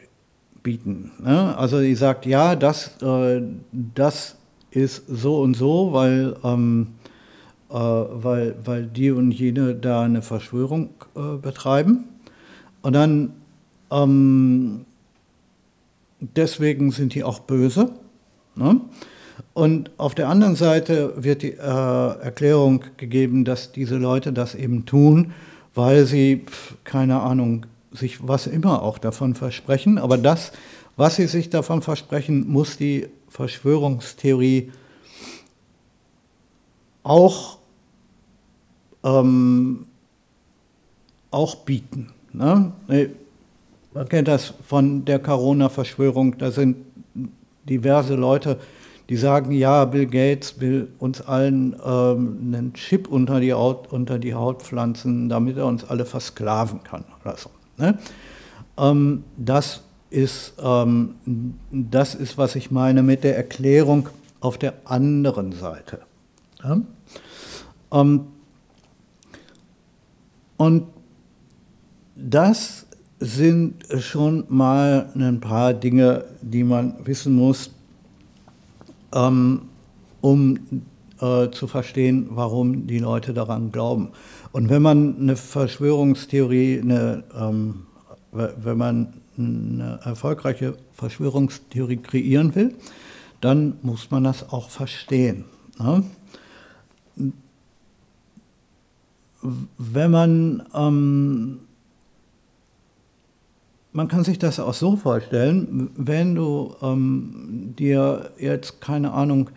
bieten. 0.61 1.11
Ne? 1.19 1.57
Also 1.57 1.81
die 1.81 1.95
sagt, 1.95 2.25
ja, 2.25 2.55
das, 2.55 3.01
äh, 3.01 3.41
das 3.71 4.35
ist 4.75 5.03
so 5.07 5.41
und 5.41 5.55
so, 5.55 5.93
weil, 5.93 6.35
ähm, 6.43 6.87
äh, 7.69 7.75
weil, 7.75 8.55
weil 8.63 8.85
die 8.87 9.11
und 9.11 9.31
jene 9.31 9.75
da 9.75 10.03
eine 10.03 10.21
Verschwörung 10.21 10.89
äh, 11.15 11.37
betreiben. 11.41 12.05
Und 12.81 12.93
dann, 12.93 13.33
ähm, 13.91 14.85
deswegen 16.19 16.91
sind 16.91 17.13
die 17.13 17.23
auch 17.23 17.39
böse. 17.39 17.91
Ne? 18.55 18.81
Und 19.53 19.91
auf 19.97 20.15
der 20.15 20.29
anderen 20.29 20.55
Seite 20.55 21.13
wird 21.17 21.43
die 21.43 21.53
äh, 21.53 21.57
Erklärung 21.57 22.83
gegeben, 22.97 23.45
dass 23.45 23.71
diese 23.71 23.97
Leute 23.97 24.33
das 24.33 24.55
eben 24.55 24.85
tun, 24.85 25.33
weil 25.75 26.05
sie, 26.05 26.45
keine 26.83 27.21
Ahnung, 27.21 27.65
sich 27.91 28.27
was 28.27 28.47
immer 28.47 28.81
auch 28.81 28.97
davon 28.97 29.35
versprechen. 29.35 29.97
Aber 29.97 30.17
das, 30.17 30.51
was 30.97 31.15
sie 31.17 31.27
sich 31.27 31.49
davon 31.49 31.81
versprechen, 31.81 32.47
muss 32.47 32.77
die 32.77 33.07
Verschwörungstheorie 33.33 34.71
auch, 37.01 37.57
ähm, 39.03 39.87
auch 41.31 41.55
bieten. 41.55 42.13
Ne? 42.31 42.71
Man 43.93 44.09
kennt 44.09 44.27
das 44.27 44.53
von 44.67 45.03
der 45.03 45.17
Corona-Verschwörung, 45.17 46.37
da 46.37 46.51
sind 46.51 46.77
diverse 47.67 48.13
Leute, 48.13 48.59
die 49.09 49.17
sagen, 49.17 49.51
ja, 49.51 49.83
Bill 49.85 50.05
Gates 50.05 50.59
will 50.61 50.89
uns 50.99 51.19
allen 51.19 51.75
ähm, 51.83 52.37
einen 52.53 52.73
Chip 52.75 53.07
unter 53.07 53.39
die, 53.39 53.53
Haut, 53.53 53.91
unter 53.91 54.19
die 54.19 54.35
Haut 54.35 54.61
pflanzen, 54.61 55.27
damit 55.27 55.57
er 55.57 55.65
uns 55.65 55.83
alle 55.83 56.05
versklaven 56.05 56.83
kann 56.83 57.03
oder 57.21 57.35
so. 57.35 57.49
Ne? 57.77 57.97
Ähm, 58.77 59.23
das 59.37 59.81
ist, 60.13 60.53
ähm, 60.63 61.15
das 61.71 62.15
ist, 62.15 62.37
was 62.37 62.55
ich 62.55 62.71
meine 62.71 63.03
mit 63.03 63.23
der 63.23 63.35
Erklärung 63.35 64.09
auf 64.39 64.57
der 64.57 64.73
anderen 64.85 65.51
Seite. 65.51 65.99
Ja? 66.63 66.81
Ähm, 67.91 68.27
und 70.57 70.87
das 72.15 72.85
sind 73.19 73.85
schon 73.99 74.45
mal 74.49 75.09
ein 75.15 75.39
paar 75.39 75.73
Dinge, 75.73 76.25
die 76.41 76.63
man 76.63 76.95
wissen 77.05 77.33
muss. 77.35 77.71
Ähm, 79.13 79.63
um 80.21 80.57
äh, 81.19 81.51
zu 81.51 81.67
verstehen, 81.67 82.27
warum 82.31 82.87
die 82.87 82.99
Leute 82.99 83.33
daran 83.33 83.71
glauben. 83.71 84.09
Und 84.51 84.69
wenn 84.69 84.81
man 84.81 85.17
eine 85.19 85.35
Verschwörungstheorie, 85.35 86.79
eine, 86.81 87.23
ähm, 87.37 87.83
wenn 88.31 88.77
man 88.77 89.13
eine 89.37 89.99
erfolgreiche 90.03 90.77
Verschwörungstheorie 90.93 91.97
kreieren 91.97 92.53
will, 92.55 92.75
dann 93.41 93.77
muss 93.81 94.09
man 94.11 94.23
das 94.23 94.49
auch 94.51 94.69
verstehen. 94.69 95.45
Ne? 95.79 96.03
Wenn 99.77 100.11
man, 100.11 100.63
ähm, 100.73 101.59
man 103.91 104.07
kann 104.07 104.23
sich 104.23 104.39
das 104.39 104.59
auch 104.59 104.73
so 104.73 104.95
vorstellen, 104.95 105.89
wenn 105.97 106.35
du 106.35 106.75
ähm, 106.81 107.73
dir 107.77 108.31
jetzt, 108.37 108.79
keine 108.79 109.11
Ahnung, 109.11 109.49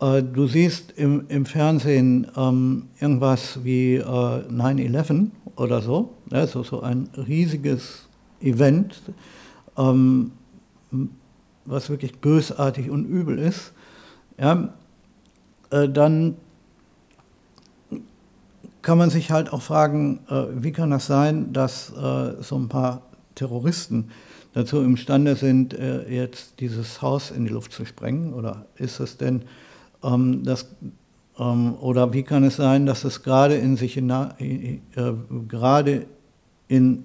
äh, 0.00 0.22
du 0.22 0.46
siehst 0.46 0.92
im, 0.96 1.26
im 1.28 1.44
Fernsehen 1.44 2.26
ähm, 2.36 2.84
irgendwas 2.98 3.62
wie 3.62 3.96
äh, 3.96 4.02
9-11 4.02 5.26
oder 5.56 5.82
so, 5.82 6.14
also 6.30 6.62
so 6.62 6.80
ein 6.80 7.10
riesiges 7.16 8.08
Event, 8.40 9.02
ähm, 9.76 10.32
was 11.64 11.90
wirklich 11.90 12.18
bösartig 12.18 12.90
und 12.90 13.04
übel 13.04 13.38
ist, 13.38 13.72
ja, 14.38 14.72
äh, 15.70 15.88
dann 15.88 16.36
kann 18.82 18.98
man 18.98 19.10
sich 19.10 19.30
halt 19.30 19.52
auch 19.52 19.62
fragen, 19.62 20.20
äh, 20.28 20.44
wie 20.54 20.72
kann 20.72 20.90
das 20.90 21.06
sein, 21.06 21.52
dass 21.52 21.90
äh, 21.90 22.42
so 22.42 22.56
ein 22.56 22.68
paar 22.68 23.02
Terroristen 23.34 24.10
dazu 24.52 24.80
imstande 24.80 25.36
sind, 25.36 25.74
äh, 25.74 26.08
jetzt 26.08 26.60
dieses 26.60 27.02
Haus 27.02 27.30
in 27.30 27.44
die 27.44 27.52
Luft 27.52 27.72
zu 27.72 27.84
sprengen? 27.84 28.32
Oder 28.34 28.66
ist 28.76 29.00
es 29.00 29.16
denn 29.16 29.42
ähm, 30.02 30.44
das, 30.44 30.66
ähm, 31.38 31.74
oder 31.80 32.12
wie 32.12 32.22
kann 32.22 32.44
es 32.44 32.56
sein, 32.56 32.86
dass 32.86 33.04
es 33.04 33.22
gerade 33.22 33.54
in 33.56 33.76
sich 33.76 33.96
in, 33.96 34.10
äh, 34.10 34.80
gerade 35.46 36.06
in, 36.68 37.04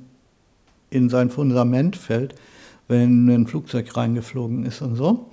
in 0.95 1.09
sein 1.09 1.29
Fundament 1.29 1.95
fällt, 1.95 2.35
wenn 2.87 3.27
ein 3.29 3.47
Flugzeug 3.47 3.95
reingeflogen 3.95 4.65
ist 4.65 4.81
und 4.81 4.95
so? 4.95 5.27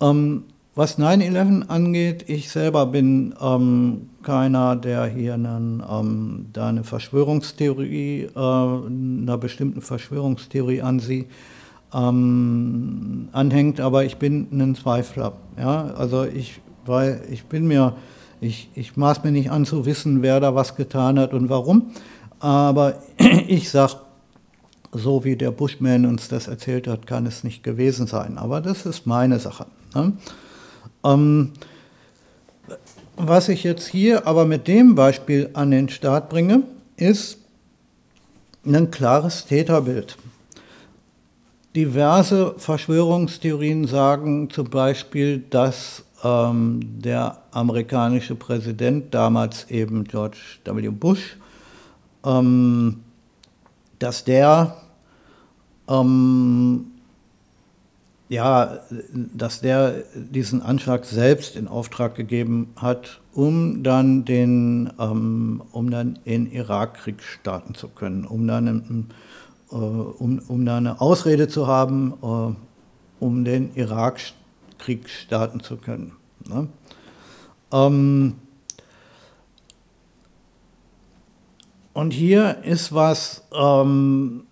Ähm, 0.00 0.44
was 0.76 0.98
9-11 0.98 1.68
angeht, 1.68 2.24
ich 2.28 2.50
selber 2.50 2.86
bin 2.86 3.34
ähm, 3.40 4.08
keiner, 4.24 4.74
der 4.74 5.06
hier 5.06 5.34
einen, 5.34 5.82
ähm, 5.88 6.46
da 6.52 6.68
eine 6.68 6.82
Verschwörungstheorie, 6.82 8.28
äh, 8.34 8.38
einer 8.38 9.38
bestimmten 9.38 9.82
Verschwörungstheorie 9.82 10.82
ansieht, 10.82 11.26
ähm, 11.94 13.28
anhängt, 13.30 13.80
aber 13.80 14.04
ich 14.04 14.16
bin 14.16 14.48
ein 14.50 14.74
Zweifler. 14.74 15.34
Ja? 15.56 15.94
Also 15.96 16.24
ich, 16.24 16.60
weil 16.86 17.22
ich 17.30 17.44
bin 17.44 17.68
mir, 17.68 17.94
ich, 18.40 18.68
ich 18.74 18.96
maß 18.96 19.22
mir 19.22 19.30
nicht 19.30 19.52
an 19.52 19.64
zu 19.66 19.86
wissen, 19.86 20.22
wer 20.22 20.40
da 20.40 20.56
was 20.56 20.74
getan 20.74 21.20
hat 21.20 21.34
und 21.34 21.50
warum, 21.50 21.90
aber 22.40 22.96
ich 23.46 23.70
sage, 23.70 23.94
so 24.94 25.24
wie 25.24 25.36
der 25.36 25.50
Bushman 25.50 26.06
uns 26.06 26.28
das 26.28 26.48
erzählt 26.48 26.86
hat, 26.86 27.06
kann 27.06 27.26
es 27.26 27.44
nicht 27.44 27.62
gewesen 27.62 28.06
sein. 28.06 28.38
Aber 28.38 28.60
das 28.60 28.86
ist 28.86 29.06
meine 29.06 29.38
Sache. 29.38 29.66
Ne? 29.94 30.12
Ähm, 31.04 31.50
was 33.16 33.48
ich 33.48 33.62
jetzt 33.62 33.86
hier 33.86 34.26
aber 34.26 34.44
mit 34.44 34.66
dem 34.66 34.94
Beispiel 34.94 35.50
an 35.52 35.70
den 35.70 35.88
Start 35.88 36.30
bringe, 36.30 36.62
ist 36.96 37.38
ein 38.64 38.90
klares 38.90 39.44
Täterbild. 39.44 40.16
Diverse 41.76 42.54
Verschwörungstheorien 42.56 43.86
sagen 43.86 44.48
zum 44.48 44.70
Beispiel, 44.70 45.44
dass 45.50 46.04
ähm, 46.22 46.80
der 47.00 47.38
amerikanische 47.50 48.34
Präsident, 48.34 49.12
damals 49.12 49.70
eben 49.70 50.04
George 50.04 50.38
W. 50.64 50.88
Bush, 50.88 51.36
ähm, 52.24 53.00
dass 53.98 54.24
der 54.24 54.76
ähm, 55.88 56.86
ja, 58.28 58.80
dass 59.12 59.60
der 59.60 60.04
diesen 60.14 60.62
Anschlag 60.62 61.04
selbst 61.04 61.56
in 61.56 61.68
Auftrag 61.68 62.14
gegeben 62.14 62.72
hat, 62.76 63.20
um 63.32 63.82
dann 63.82 64.24
den, 64.24 64.92
ähm, 64.98 65.62
um 65.72 65.90
dann 65.90 66.18
den 66.24 66.50
Irakkrieg 66.50 67.22
starten 67.22 67.74
zu 67.74 67.88
können, 67.88 68.24
um 68.24 68.46
dann, 68.46 69.10
äh, 69.70 69.74
um, 69.74 70.40
um 70.48 70.64
dann 70.64 70.86
eine 70.86 71.00
Ausrede 71.00 71.48
zu 71.48 71.66
haben, 71.66 72.14
äh, 72.22 73.22
um 73.22 73.44
den 73.44 73.74
Irakkrieg 73.74 75.08
starten 75.08 75.60
zu 75.60 75.76
können. 75.76 76.12
Ne? 76.48 76.68
Ähm, 77.72 78.34
und 81.92 82.12
hier 82.12 82.64
ist 82.64 82.94
was, 82.94 83.44
ähm, 83.54 84.44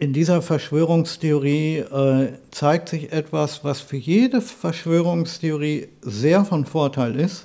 in 0.00 0.14
dieser 0.14 0.40
Verschwörungstheorie 0.40 1.76
äh, 1.76 2.32
zeigt 2.50 2.88
sich 2.88 3.12
etwas, 3.12 3.64
was 3.64 3.80
für 3.80 3.98
jede 3.98 4.40
Verschwörungstheorie 4.40 5.88
sehr 6.00 6.46
von 6.46 6.64
Vorteil 6.64 7.20
ist, 7.20 7.44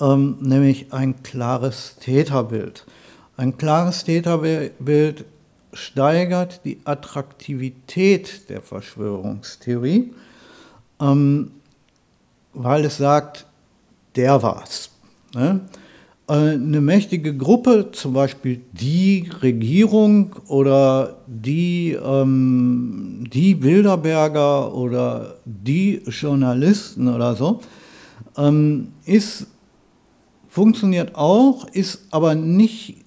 ähm, 0.00 0.36
nämlich 0.40 0.92
ein 0.92 1.24
klares 1.24 1.96
Täterbild. 1.96 2.86
Ein 3.36 3.58
klares 3.58 4.04
Täterbild 4.04 5.24
steigert 5.72 6.60
die 6.64 6.78
Attraktivität 6.84 8.48
der 8.48 8.62
Verschwörungstheorie, 8.62 10.14
ähm, 11.00 11.50
weil 12.52 12.84
es 12.84 12.98
sagt, 12.98 13.44
der 14.14 14.40
war's. 14.40 14.90
Ne? 15.34 15.62
Eine 16.32 16.80
mächtige 16.80 17.36
Gruppe, 17.36 17.90
zum 17.92 18.14
Beispiel 18.14 18.62
die 18.72 19.28
Regierung 19.42 20.34
oder 20.46 21.18
die, 21.26 21.92
ähm, 21.92 23.24
die 23.30 23.54
Bilderberger 23.54 24.74
oder 24.74 25.36
die 25.44 26.00
Journalisten 26.06 27.08
oder 27.08 27.36
so, 27.36 27.60
ähm, 28.38 28.92
ist, 29.04 29.46
funktioniert 30.48 31.14
auch, 31.16 31.68
ist 31.68 32.06
aber 32.10 32.34
nicht 32.34 33.04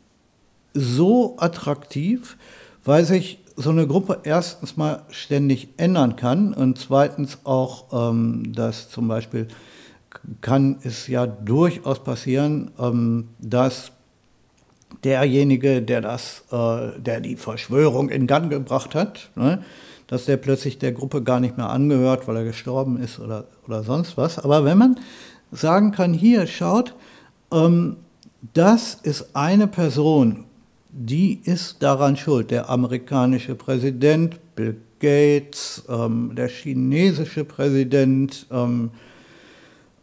so 0.75 1.35
attraktiv, 1.39 2.37
weil 2.83 3.05
sich 3.05 3.39
so 3.55 3.71
eine 3.71 3.87
Gruppe 3.87 4.19
erstens 4.23 4.77
mal 4.77 5.01
ständig 5.09 5.69
ändern 5.77 6.15
kann 6.15 6.53
und 6.53 6.77
zweitens 6.77 7.39
auch, 7.43 8.11
ähm, 8.11 8.53
dass 8.53 8.89
zum 8.89 9.07
Beispiel 9.07 9.47
kann 10.41 10.77
es 10.83 11.07
ja 11.07 11.25
durchaus 11.27 12.03
passieren, 12.03 12.71
ähm, 12.79 13.29
dass 13.39 13.91
derjenige, 15.03 15.81
der 15.81 16.01
das, 16.01 16.43
äh, 16.51 16.99
der 16.99 17.21
die 17.21 17.35
Verschwörung 17.35 18.09
in 18.09 18.27
Gang 18.27 18.49
gebracht 18.49 18.95
hat, 18.95 19.29
ne, 19.35 19.63
dass 20.07 20.25
der 20.25 20.37
plötzlich 20.37 20.77
der 20.77 20.91
Gruppe 20.91 21.23
gar 21.23 21.39
nicht 21.39 21.57
mehr 21.57 21.69
angehört, 21.69 22.27
weil 22.27 22.37
er 22.37 22.43
gestorben 22.43 22.97
ist 22.97 23.19
oder, 23.19 23.45
oder 23.67 23.83
sonst 23.83 24.17
was. 24.17 24.39
Aber 24.39 24.63
wenn 24.65 24.77
man 24.77 24.99
sagen 25.51 25.91
kann, 25.91 26.13
hier 26.13 26.47
schaut, 26.47 26.93
ähm, 27.51 27.97
das 28.53 28.95
ist 28.95 29.35
eine 29.35 29.67
Person, 29.67 30.45
die 30.91 31.41
ist 31.43 31.81
daran 31.81 32.15
schuld. 32.15 32.51
Der 32.51 32.69
amerikanische 32.69 33.55
Präsident, 33.55 34.39
Bill 34.55 34.77
Gates, 34.99 35.83
ähm, 35.89 36.33
der 36.35 36.47
chinesische 36.47 37.43
Präsident, 37.43 38.45
ähm, 38.51 38.91
äh, 38.93 39.14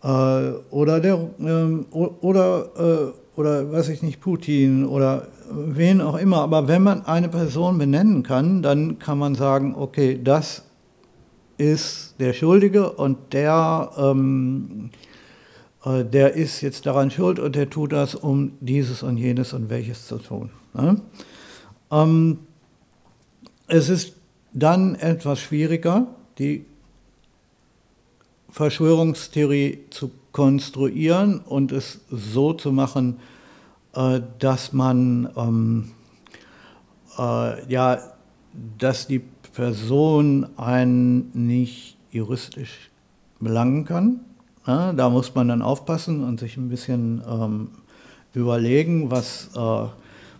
oder, 0.02 1.00
der, 1.00 1.30
ähm, 1.38 1.86
oder, 1.90 2.66
äh, 2.76 3.38
oder 3.38 3.70
weiß 3.72 3.88
ich 3.90 4.02
nicht, 4.02 4.20
Putin 4.20 4.84
oder 4.84 5.28
wen 5.50 6.00
auch 6.00 6.18
immer. 6.18 6.38
Aber 6.38 6.66
wenn 6.68 6.82
man 6.82 7.06
eine 7.06 7.28
Person 7.28 7.78
benennen 7.78 8.22
kann, 8.22 8.62
dann 8.62 8.98
kann 8.98 9.18
man 9.18 9.34
sagen, 9.34 9.74
okay, 9.76 10.20
das 10.22 10.64
ist 11.56 12.16
der 12.18 12.32
Schuldige 12.32 12.90
und 12.90 13.32
der, 13.32 13.90
ähm, 13.96 14.90
äh, 15.84 16.04
der 16.04 16.34
ist 16.34 16.60
jetzt 16.60 16.86
daran 16.86 17.10
schuld 17.10 17.38
und 17.38 17.54
der 17.54 17.70
tut 17.70 17.92
das, 17.92 18.14
um 18.14 18.52
dieses 18.60 19.02
und 19.02 19.16
jenes 19.16 19.52
und 19.52 19.70
welches 19.70 20.06
zu 20.08 20.18
tun. 20.18 20.50
Ne? 20.74 21.00
Ähm, 21.92 22.38
es 23.68 23.88
ist 23.88 24.14
dann 24.52 24.96
etwas 24.96 25.40
schwieriger, 25.40 26.08
die 26.38 26.66
Verschwörungstheorie 28.52 29.80
zu 29.90 30.10
konstruieren 30.30 31.40
und 31.40 31.72
es 31.72 32.00
so 32.10 32.52
zu 32.52 32.70
machen, 32.70 33.16
äh, 33.94 34.20
dass 34.38 34.72
man 34.72 35.28
ähm, 35.36 35.92
äh, 37.18 37.70
ja, 37.70 37.98
dass 38.78 39.06
die 39.06 39.22
Person 39.54 40.46
einen 40.56 41.30
nicht 41.32 41.96
juristisch 42.10 42.90
belangen 43.40 43.84
kann. 43.84 44.20
Ja, 44.66 44.92
da 44.92 45.08
muss 45.08 45.34
man 45.34 45.48
dann 45.48 45.62
aufpassen 45.62 46.22
und 46.22 46.38
sich 46.38 46.56
ein 46.56 46.68
bisschen 46.68 47.22
ähm, 47.28 47.68
überlegen, 48.34 49.10
was, 49.10 49.50
äh, 49.56 49.88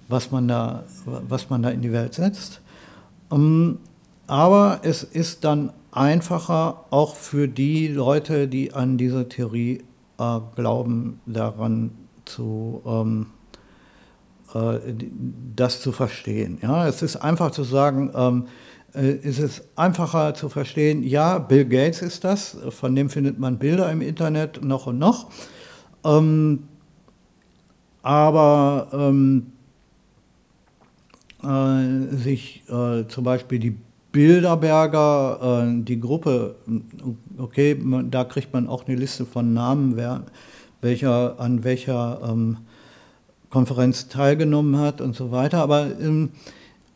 was, 0.08 0.30
man 0.30 0.48
da, 0.48 0.84
was 1.06 1.50
man 1.50 1.62
da 1.62 1.70
in 1.70 1.82
die 1.82 1.92
Welt 1.92 2.14
setzt. 2.14 2.60
Ähm, 3.30 3.78
aber 4.26 4.80
es 4.82 5.02
ist 5.02 5.44
dann 5.44 5.72
einfacher, 5.92 6.86
auch 6.90 7.14
für 7.14 7.46
die 7.46 7.86
Leute, 7.86 8.48
die 8.48 8.72
an 8.72 8.98
diese 8.98 9.28
Theorie 9.28 9.84
äh, 10.18 10.40
glauben, 10.56 11.20
daran 11.26 11.92
zu, 12.24 12.82
ähm, 12.86 13.26
äh, 14.54 14.78
das 15.54 15.80
zu 15.80 15.92
verstehen. 15.92 16.58
Ja, 16.62 16.88
es 16.88 17.02
ist 17.02 17.16
einfach 17.16 17.50
zu 17.50 17.62
sagen, 17.62 18.10
ähm, 18.14 18.46
äh, 18.94 19.12
ist 19.12 19.38
es 19.38 19.62
einfacher 19.76 20.34
zu 20.34 20.48
verstehen, 20.48 21.02
ja, 21.02 21.38
Bill 21.38 21.66
Gates 21.66 22.02
ist 22.02 22.24
das, 22.24 22.56
von 22.70 22.94
dem 22.94 23.10
findet 23.10 23.38
man 23.38 23.58
Bilder 23.58 23.90
im 23.92 24.00
Internet 24.00 24.64
noch 24.64 24.86
und 24.86 24.98
noch. 24.98 25.30
Ähm, 26.04 26.64
aber 28.02 28.88
ähm, 28.92 29.52
äh, 31.42 32.16
sich 32.16 32.64
äh, 32.68 33.06
zum 33.06 33.24
Beispiel 33.24 33.58
die 33.58 33.76
Bilderberger, 34.12 35.64
äh, 35.64 35.82
die 35.82 35.98
Gruppe, 35.98 36.56
okay, 37.38 37.74
man, 37.74 38.10
da 38.10 38.24
kriegt 38.24 38.52
man 38.52 38.68
auch 38.68 38.86
eine 38.86 38.96
Liste 38.96 39.24
von 39.24 39.54
Namen, 39.54 39.96
wer, 39.96 40.24
welcher 40.82 41.40
an 41.40 41.64
welcher 41.64 42.20
ähm, 42.22 42.58
Konferenz 43.48 44.08
teilgenommen 44.08 44.78
hat 44.78 45.00
und 45.00 45.16
so 45.16 45.30
weiter. 45.30 45.58
Aber, 45.58 45.86
ähm, 45.98 46.30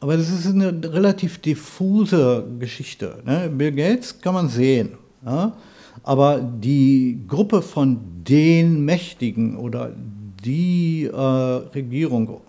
aber 0.01 0.17
das 0.17 0.31
ist 0.31 0.47
eine 0.47 0.73
relativ 0.93 1.39
diffuse 1.39 2.45
Geschichte. 2.59 3.23
Ne? 3.25 3.51
Bill 3.51 3.73
Gates 3.73 4.21
kann 4.21 4.35
man 4.35 4.49
sehen. 4.49 4.91
Ja? 5.25 5.57
Aber 6.03 6.39
die 6.41 7.21
Gruppe 7.27 7.63
von 7.63 7.99
den 8.29 8.85
Mächtigen 8.85 9.57
oder 9.57 9.91
die 10.45 11.05
äh, 11.05 11.17
Regierung, 11.17 12.41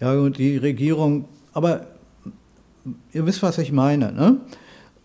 ja, 0.00 0.28
die 0.28 0.56
Regierung, 0.56 1.26
aber 1.52 1.86
ihr 3.12 3.26
wisst, 3.26 3.42
was 3.42 3.58
ich 3.58 3.72
meine. 3.72 4.12
Ne? 4.12 4.38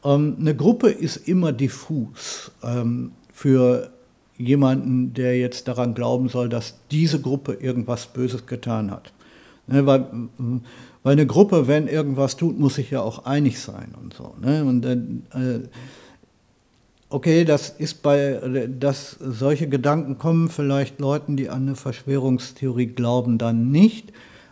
Ähm, 0.03 0.37
eine 0.39 0.55
Gruppe 0.55 0.89
ist 0.89 1.27
immer 1.27 1.51
diffus 1.51 2.51
ähm, 2.63 3.11
für 3.33 3.91
jemanden, 4.37 5.13
der 5.13 5.37
jetzt 5.37 5.67
daran 5.67 5.93
glauben 5.93 6.29
soll, 6.29 6.49
dass 6.49 6.79
diese 6.89 7.21
Gruppe 7.21 7.53
irgendwas 7.53 8.07
Böses 8.07 8.45
getan 8.45 8.91
hat. 8.91 9.13
Ne, 9.67 9.85
weil, 9.85 10.07
weil 11.03 11.13
eine 11.13 11.27
Gruppe, 11.27 11.67
wenn 11.67 11.87
irgendwas 11.87 12.35
tut, 12.35 12.59
muss 12.59 12.75
sich 12.75 12.91
ja 12.91 13.01
auch 13.01 13.25
einig 13.25 13.59
sein 13.59 13.93
und 14.01 14.13
so. 14.13 14.35
Ne? 14.41 14.63
Und 14.63 14.85
äh, 14.85 15.59
okay, 17.09 17.45
das 17.45 17.69
ist 17.69 18.01
bei, 18.01 18.67
dass 18.79 19.17
solche 19.19 19.69
Gedanken 19.69 20.17
kommen 20.17 20.49
vielleicht 20.49 20.99
Leuten, 20.99 21.37
die 21.37 21.49
an 21.49 21.63
eine 21.63 21.75
Verschwörungstheorie 21.75 22.87
glauben, 22.87 23.37
dann 23.37 23.69
nicht. 23.69 24.11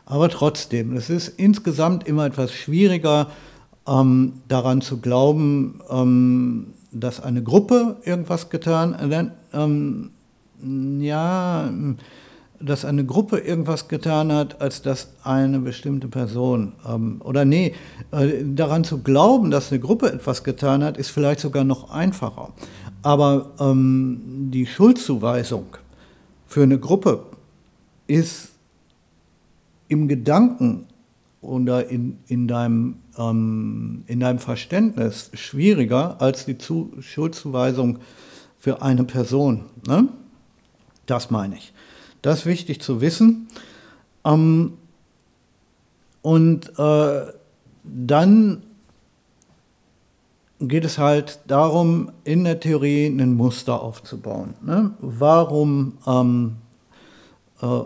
Aber 0.10 0.28
trotzdem, 0.30 0.96
es 0.98 1.10
ist 1.12 1.28
insgesamt 1.28 2.08
immer 2.08 2.26
etwas 2.26 2.52
schwieriger, 2.52 3.28
ähm, 3.88 4.34
daran 4.48 4.82
zu 4.82 5.00
glauben, 5.00 5.82
ähm, 5.90 6.74
dass 6.92 7.22
eine 7.22 7.44
Gruppe 7.44 7.98
irgendwas 8.04 8.50
getan, 8.50 8.96
äh, 8.96 9.28
ähm, 9.54 10.10
ja, 11.00 11.72
dass 12.60 12.86
eine 12.86 13.06
Gruppe 13.06 13.38
irgendwas 13.38 13.88
getan 13.88 14.34
hat, 14.34 14.60
als 14.62 14.82
dass 14.82 15.10
eine 15.24 15.60
bestimmte 15.60 16.08
Person, 16.08 16.74
ähm, 16.88 17.22
oder 17.24 17.46
nee, 17.46 17.76
äh, 18.12 18.44
daran 18.44 18.84
zu 18.84 19.04
glauben, 19.04 19.52
dass 19.52 19.72
eine 19.72 19.80
Gruppe 19.80 20.12
etwas 20.12 20.44
getan 20.44 20.84
hat, 20.84 20.98
ist 20.98 21.12
vielleicht 21.12 21.40
sogar 21.40 21.64
noch 21.64 21.92
einfacher. 21.92 22.50
Aber 23.04 23.52
ähm, 23.60 24.50
die 24.52 24.66
Schuldzuweisung 24.66 25.68
für 26.48 26.64
eine 26.64 26.80
Gruppe 26.80 27.26
ist 28.08 28.49
im 29.90 30.08
Gedanken 30.08 30.86
oder 31.42 31.90
in, 31.90 32.20
in, 32.28 32.48
deinem, 32.48 32.96
ähm, 33.18 34.04
in 34.08 34.22
deinem 34.22 34.40
Verständnis 34.40 35.32
schwieriger 35.34 36.22
als 36.22 36.46
die 36.46 36.58
Zu 36.58 36.94
Schuldzuweisung 37.02 38.00
für 38.58 38.82
eine 38.82 39.04
Person. 39.04 39.66
Ne? 39.88 40.08
Das 41.06 41.32
meine 41.32 41.56
ich. 41.56 41.74
Das 42.22 42.40
ist 42.40 42.46
wichtig 42.46 42.82
zu 42.82 43.02
wissen. 43.02 43.48
Ähm, 44.26 44.74
und 46.22 46.78
äh, 46.78 47.26
dann 47.84 48.64
geht 50.60 50.84
es 50.84 50.98
halt 50.98 51.40
darum, 51.48 52.12
in 52.26 52.44
der 52.44 52.60
Theorie 52.60 53.08
ein 53.08 53.34
Muster 53.36 53.82
aufzubauen. 53.82 54.56
Ne? 54.62 54.92
Warum, 55.00 55.98
ähm, 56.06 56.58
äh, 57.62 57.82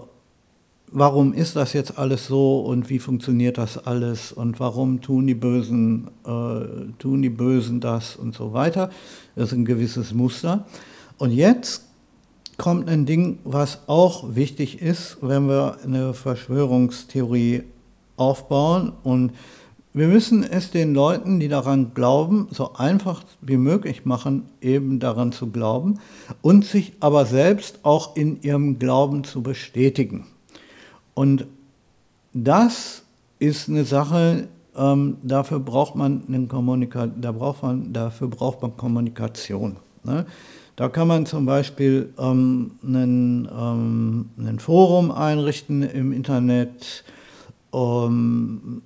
warum 0.93 1.33
ist 1.33 1.55
das 1.55 1.73
jetzt 1.73 1.97
alles 1.97 2.27
so 2.27 2.61
und 2.61 2.89
wie 2.89 2.99
funktioniert 2.99 3.57
das 3.57 3.77
alles 3.77 4.31
und 4.31 4.59
warum 4.59 5.01
tun 5.01 5.27
die 5.27 5.33
Bösen, 5.33 6.07
äh, 6.25 6.91
tun 6.99 7.21
die 7.21 7.29
Bösen 7.29 7.79
das 7.79 8.15
und 8.15 8.35
so 8.35 8.53
weiter. 8.53 8.89
Das 9.35 9.47
ist 9.47 9.53
ein 9.53 9.65
gewisses 9.65 10.13
Muster. 10.13 10.65
Und 11.17 11.31
jetzt 11.31 11.85
kommt 12.57 12.87
ein 12.87 13.05
Ding, 13.05 13.39
was 13.43 13.79
auch 13.87 14.35
wichtig 14.35 14.81
ist, 14.81 15.17
wenn 15.21 15.47
wir 15.47 15.77
eine 15.83 16.13
Verschwörungstheorie 16.13 17.63
aufbauen. 18.15 18.93
Und 19.03 19.31
wir 19.93 20.07
müssen 20.07 20.43
es 20.43 20.69
den 20.69 20.93
Leuten, 20.93 21.39
die 21.39 21.47
daran 21.47 21.93
glauben, 21.95 22.47
so 22.51 22.73
einfach 22.73 23.23
wie 23.41 23.57
möglich 23.57 24.05
machen, 24.05 24.49
eben 24.61 24.99
daran 24.99 25.31
zu 25.31 25.47
glauben 25.47 25.99
und 26.41 26.65
sich 26.65 26.93
aber 26.99 27.25
selbst 27.25 27.79
auch 27.83 28.15
in 28.15 28.41
ihrem 28.41 28.77
Glauben 28.77 29.23
zu 29.23 29.41
bestätigen. 29.41 30.25
Und 31.13 31.45
das 32.33 33.03
ist 33.39 33.69
eine 33.69 33.85
Sache, 33.85 34.47
ähm, 34.75 35.17
dafür 35.21 35.59
braucht 35.59 35.95
man 35.95 36.23
einen 36.27 36.47
Kommunika 36.47 37.07
da 37.07 37.31
braucht 37.31 37.63
man, 37.63 37.93
dafür 37.93 38.27
braucht 38.27 38.61
man 38.61 38.75
Kommunikation. 38.75 39.77
Ne? 40.03 40.25
Da 40.75 40.89
kann 40.89 41.07
man 41.07 41.25
zum 41.25 41.45
Beispiel 41.45 42.13
ähm, 42.17 42.71
einen, 42.83 43.47
ähm, 43.55 44.29
ein 44.37 44.59
Forum 44.59 45.11
einrichten 45.11 45.83
im 45.83 46.11
Internet 46.11 47.03
ähm, 47.73 48.81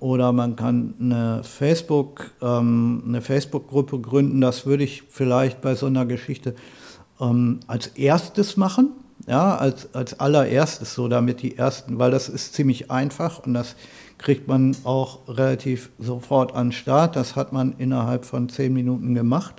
oder 0.00 0.32
man 0.32 0.56
kann 0.56 0.94
eine 1.00 1.42
Facebook, 1.42 2.30
ähm, 2.40 3.02
eine 3.06 3.20
Facebook-Gruppe 3.20 3.98
gründen. 4.00 4.40
Das 4.40 4.64
würde 4.64 4.84
ich 4.84 5.02
vielleicht 5.02 5.60
bei 5.60 5.74
so 5.74 5.86
einer 5.86 6.06
Geschichte 6.06 6.54
ähm, 7.20 7.60
als 7.66 7.88
erstes 7.88 8.56
machen, 8.56 8.90
ja, 9.26 9.56
als, 9.56 9.94
als 9.94 10.18
allererstes, 10.20 10.94
so 10.94 11.08
damit 11.08 11.42
die 11.42 11.56
ersten, 11.56 11.98
weil 11.98 12.10
das 12.10 12.28
ist 12.28 12.54
ziemlich 12.54 12.90
einfach 12.90 13.40
und 13.46 13.54
das 13.54 13.76
kriegt 14.18 14.48
man 14.48 14.76
auch 14.84 15.20
relativ 15.28 15.90
sofort 15.98 16.54
an 16.54 16.72
Start. 16.72 17.16
Das 17.16 17.36
hat 17.36 17.52
man 17.52 17.74
innerhalb 17.78 18.24
von 18.24 18.48
zehn 18.48 18.72
Minuten 18.72 19.14
gemacht. 19.14 19.56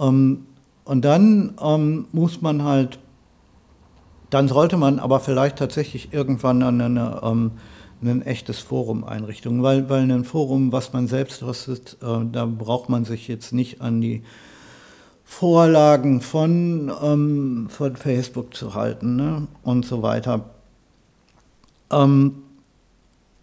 Ähm, 0.00 0.46
und 0.84 1.04
dann 1.04 1.54
ähm, 1.62 2.06
muss 2.12 2.42
man 2.42 2.62
halt, 2.62 2.98
dann 4.30 4.48
sollte 4.48 4.76
man 4.76 4.98
aber 4.98 5.20
vielleicht 5.20 5.56
tatsächlich 5.56 6.12
irgendwann 6.12 6.62
eine, 6.62 6.84
eine, 6.84 7.20
ähm, 7.22 7.52
ein 8.02 8.22
echtes 8.22 8.58
Forum 8.58 9.04
einrichten, 9.04 9.62
weil, 9.62 9.88
weil 9.88 10.02
ein 10.10 10.24
Forum, 10.24 10.72
was 10.72 10.92
man 10.92 11.06
selbst 11.06 11.42
hostet, 11.42 11.96
äh, 12.02 12.24
da 12.30 12.44
braucht 12.44 12.90
man 12.90 13.06
sich 13.06 13.28
jetzt 13.28 13.52
nicht 13.52 13.80
an 13.80 14.02
die 14.02 14.22
Vorlagen 15.24 16.20
von, 16.20 16.92
ähm, 17.02 17.66
von 17.70 17.96
Facebook 17.96 18.54
zu 18.54 18.74
halten 18.74 19.16
ne? 19.16 19.48
und 19.62 19.84
so 19.84 20.02
weiter. 20.02 20.44
Ähm, 21.90 22.36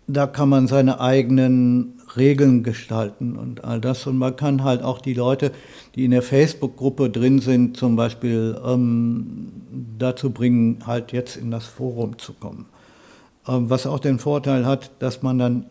da 0.08 0.28
kann 0.28 0.50
man 0.50 0.67
seine 0.67 1.00
eigenen 1.00 2.00
Regeln 2.15 2.63
gestalten 2.63 3.36
und 3.38 3.63
all 3.63 3.80
das. 3.80 4.06
Und 4.08 4.17
man 4.17 4.36
kann 4.36 4.63
halt 4.63 4.84
auch 4.84 5.00
die 5.00 5.13
Leute, 5.13 5.52
die 5.96 6.06
in 6.06 6.12
der 6.12 6.22
Facebook-Gruppe 6.22 7.10
drin 7.10 7.39
sind, 7.39 7.78
zum 7.78 7.96
Beispiel 7.96 8.60
ähm, 8.65 9.52
dazu 9.98 10.32
bringen, 10.32 10.80
halt 10.86 11.12
jetzt 11.12 11.38
in 11.38 11.52
das 11.52 11.65
Forum 11.65 12.17
zu 12.17 12.34
kommen. 12.34 12.65
Ähm, 13.48 13.70
was 13.70 13.88
auch 13.88 14.00
den 14.00 14.20
Vorteil 14.20 14.65
hat, 14.65 14.91
dass 15.00 15.22
man 15.22 15.39
dann 15.39 15.65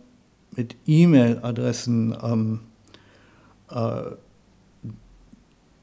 mit 0.56 0.76
E-Mail-Adressen 0.86 2.16
ähm, 2.22 2.60
äh, 3.70 4.02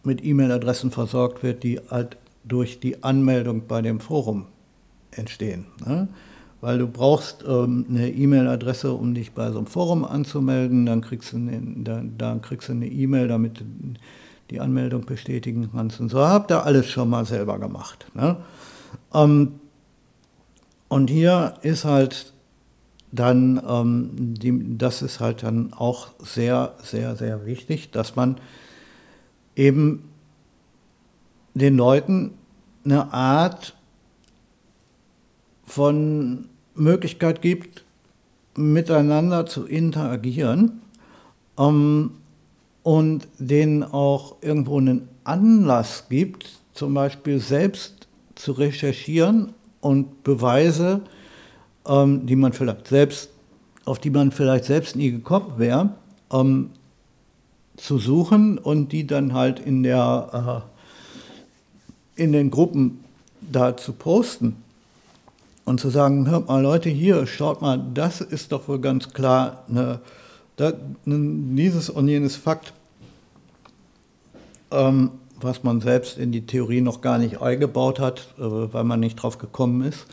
mit 0.08 0.26
E-Mail-Adressen 0.26 0.90
versorgt 0.90 1.44
wird, 1.44 1.62
die 1.62 1.80
halt 1.92 2.18
durch 2.44 2.80
die 2.80 3.04
Anmeldung 3.04 3.68
bei 3.68 3.84
dem 3.84 4.00
Forum 4.00 4.48
entstehen. 5.12 5.66
Ne? 5.86 6.08
weil 6.62 6.80
du 6.80 6.88
brauchst 6.88 7.44
ähm, 7.48 7.86
eine 7.90 8.10
E-Mail-Adresse, 8.10 8.92
um 8.92 9.14
dich 9.14 9.32
bei 9.34 9.52
so 9.52 9.60
einem 9.60 9.68
Forum 9.68 10.04
anzumelden. 10.04 10.86
Dann 10.86 11.02
kriegst 11.02 11.34
du 11.34 11.38
eine, 11.38 11.62
dann, 11.62 12.18
dann 12.18 12.42
kriegst 12.42 12.70
du 12.70 12.74
eine 12.74 12.88
E-Mail, 12.88 13.28
damit 13.28 13.60
du 13.60 13.66
die 14.50 14.60
Anmeldung 14.60 15.06
bestätigen 15.06 15.70
kannst. 15.72 16.00
Und 16.00 16.10
so 16.10 16.26
habt 16.26 16.52
ihr 16.52 16.64
alles 16.64 16.88
schon 16.90 17.10
mal 17.10 17.26
selber 17.26 17.60
gemacht. 17.60 18.08
Ne? 18.16 18.38
Ähm, 19.14 19.60
und 20.88 21.10
hier 21.10 21.56
ist 21.62 21.86
halt 21.86 22.34
dann, 23.12 23.62
ähm, 23.68 24.10
die, 24.16 24.78
das 24.78 25.02
ist 25.02 25.20
halt 25.20 25.44
dann 25.44 25.74
auch 25.74 26.10
sehr, 26.20 26.74
sehr, 26.82 27.16
sehr 27.16 27.46
wichtig, 27.46 27.92
dass 27.92 28.16
man 28.16 28.38
eben 29.58 30.10
den 31.54 31.76
Leuten 31.76 32.36
eine 32.86 33.12
Art 33.12 33.76
von 35.66 36.48
Möglichkeit 36.76 37.42
gibt, 37.42 37.84
miteinander 38.56 39.46
zu 39.46 39.66
interagieren. 39.66 40.82
Ähm, 41.60 42.12
und 42.84 43.28
denen 43.38 43.84
auch 43.84 44.38
irgendwo 44.42 44.78
einen 44.78 45.10
Anlass 45.26 46.06
gibt, 46.08 46.62
zum 46.72 46.94
Beispiel 46.94 47.42
selbst 47.42 48.08
zu 48.36 48.54
recherchieren 48.54 49.54
und 49.82 50.24
Beweise, 50.24 51.02
ähm, 51.86 52.26
die 52.26 52.38
man 52.38 52.54
vielleicht 52.54 52.88
selbst, 52.88 53.30
auf 53.84 54.00
die 54.00 54.10
man 54.10 54.32
vielleicht 54.32 54.64
selbst 54.64 54.96
nie 54.96 55.12
gekommen 55.12 55.56
wäre, 55.58 55.90
ähm, 56.32 56.70
zu 57.78 58.00
suchen 58.00 58.58
und 58.58 58.92
die 58.92 59.08
dann 59.08 59.34
halt 59.34 59.60
in, 59.60 59.84
der, 59.84 60.66
äh, 62.18 62.22
in 62.22 62.34
den 62.34 62.52
Gruppen 62.52 63.04
da 63.40 63.78
zu 63.78 63.94
posten 63.94 64.58
und 65.64 65.80
zu 65.80 65.90
sagen, 65.90 66.30
hört 66.30 66.48
mal 66.48 66.62
Leute 66.62 66.90
hier, 66.90 67.26
schaut 67.28 67.62
mal, 67.62 67.82
das 67.94 68.20
ist 68.22 68.52
doch 68.52 68.68
wohl 68.68 68.80
ganz 68.80 69.14
klar 69.14 69.64
eine, 69.70 70.00
das, 70.56 70.74
dieses 71.06 71.90
und 71.90 72.08
jenes 72.08 72.36
Fakt, 72.36 72.74
ähm, 74.72 75.12
was 75.40 75.64
man 75.64 75.80
selbst 75.82 76.18
in 76.18 76.32
die 76.32 76.46
Theorie 76.46 76.82
noch 76.82 77.02
gar 77.02 77.20
nicht 77.20 77.42
eingebaut 77.42 78.00
hat, 78.00 78.34
äh, 78.40 78.42
weil 78.42 78.84
man 78.84 79.00
nicht 79.00 79.18
drauf 79.18 79.38
gekommen 79.38 79.84
ist. 79.84 80.08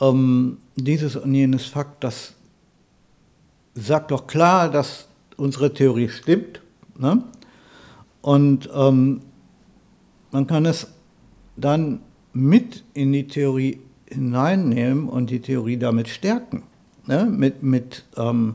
Ähm, 0.00 0.56
dieses 0.76 1.14
und 1.14 1.34
jenes 1.34 1.66
Fakt, 1.66 2.02
das 2.02 2.32
sagt 3.74 4.10
doch 4.10 4.26
klar, 4.26 4.70
dass 4.70 5.08
unsere 5.36 5.74
Theorie 5.74 6.08
stimmt 6.08 6.60
Ne? 6.98 7.22
Und 8.22 8.68
ähm, 8.74 9.20
man 10.30 10.46
kann 10.46 10.66
es 10.66 10.88
dann 11.56 12.00
mit 12.32 12.84
in 12.92 13.12
die 13.12 13.26
Theorie 13.26 13.80
hineinnehmen 14.08 15.08
und 15.08 15.30
die 15.30 15.40
Theorie 15.40 15.76
damit 15.76 16.08
stärken. 16.08 16.62
Ne? 17.06 17.24
Mit, 17.24 17.62
mit, 17.62 18.04
ähm, 18.16 18.54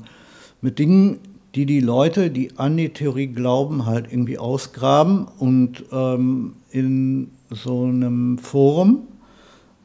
mit 0.62 0.80
Dingen, 0.80 1.20
die 1.56 1.66
die 1.66 1.80
Leute, 1.80 2.32
die 2.32 2.58
an 2.58 2.78
die 2.78 2.90
Theorie 2.90 3.28
glauben, 3.28 3.86
halt 3.86 4.12
irgendwie 4.12 4.38
ausgraben 4.38 5.28
und 5.40 5.84
ähm, 5.92 6.54
in 6.70 7.32
so 7.50 7.84
einem 7.86 8.38
Forum 8.38 9.08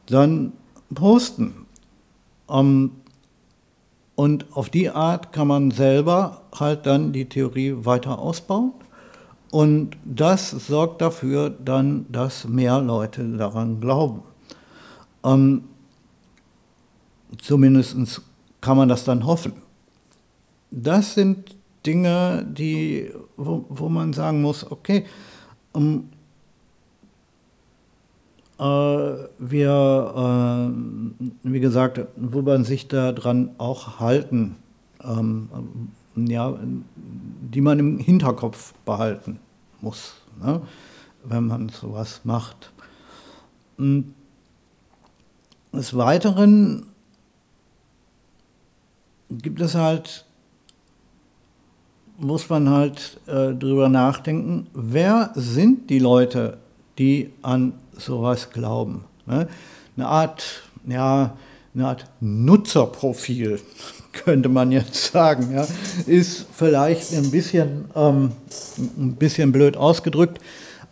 dann 0.05 0.53
posten. 0.93 1.65
Ähm, 2.49 2.91
und 4.15 4.45
auf 4.55 4.69
die 4.69 4.89
Art 4.89 5.31
kann 5.31 5.47
man 5.47 5.71
selber 5.71 6.46
halt 6.59 6.85
dann 6.85 7.13
die 7.13 7.25
Theorie 7.25 7.85
weiter 7.85 8.19
ausbauen. 8.19 8.73
Und 9.51 9.97
das 10.03 10.51
sorgt 10.51 11.01
dafür 11.01 11.49
dann, 11.49 12.05
dass 12.11 12.47
mehr 12.47 12.81
Leute 12.81 13.23
daran 13.37 13.79
glauben. 13.79 14.23
Ähm, 15.23 15.63
Zumindest 17.37 18.21
kann 18.61 18.77
man 18.77 18.89
das 18.89 19.03
dann 19.03 19.25
hoffen. 19.25 19.53
Das 20.71 21.13
sind 21.13 21.55
Dinge, 21.85 22.45
die, 22.49 23.11
wo, 23.35 23.65
wo 23.69 23.89
man 23.89 24.13
sagen 24.13 24.41
muss, 24.41 24.69
okay, 24.69 25.05
um, 25.73 26.09
äh, 28.59 28.63
wir, 28.63 30.13
äh, 30.15 31.21
wie 31.43 31.59
gesagt, 31.59 32.01
wo 32.15 32.41
man 32.41 32.63
sich 32.63 32.87
daran 32.87 33.51
auch 33.57 33.99
halten, 33.99 34.55
ähm, 35.03 35.49
ja, 36.25 36.57
die 36.95 37.61
man 37.61 37.79
im 37.79 37.99
Hinterkopf 37.99 38.73
behalten 38.85 39.39
muss, 39.81 40.15
ne, 40.41 40.61
wenn 41.23 41.45
man 41.45 41.69
sowas 41.69 42.21
macht. 42.23 42.71
Des 45.71 45.95
Weiteren 45.95 46.87
gibt 49.29 49.61
es 49.61 49.75
halt, 49.75 50.25
muss 52.17 52.49
man 52.49 52.69
halt 52.69 53.19
äh, 53.27 53.53
drüber 53.53 53.89
nachdenken, 53.89 54.67
wer 54.73 55.31
sind 55.35 55.89
die 55.89 55.99
Leute, 55.99 56.57
die 56.97 57.31
an 57.43 57.73
sowas 57.93 58.49
glauben. 58.49 59.03
Ne? 59.25 59.47
Eine 59.95 60.07
Art, 60.07 60.63
ja, 60.87 61.37
eine 61.73 61.87
Art 61.87 62.05
Nutzerprofil, 62.19 63.59
könnte 64.23 64.49
man 64.49 64.71
jetzt 64.71 65.11
sagen, 65.11 65.49
ja, 65.53 65.67
ist 66.05 66.45
vielleicht 66.53 67.13
ein 67.13 67.31
bisschen, 67.31 67.85
ähm, 67.95 68.31
ein 68.97 69.15
bisschen 69.15 69.51
blöd 69.51 69.77
ausgedrückt. 69.77 70.39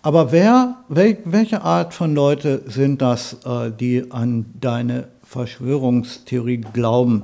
Aber 0.01 0.31
wer, 0.31 0.77
wel, 0.88 1.17
welche 1.25 1.63
Art 1.63 1.93
von 1.93 2.13
Leute 2.13 2.61
sind 2.67 3.01
das, 3.01 3.38
äh, 3.45 3.71
die 3.71 4.11
an 4.11 4.45
deine 4.59 5.07
Verschwörungstheorie 5.23 6.61
glauben? 6.73 7.23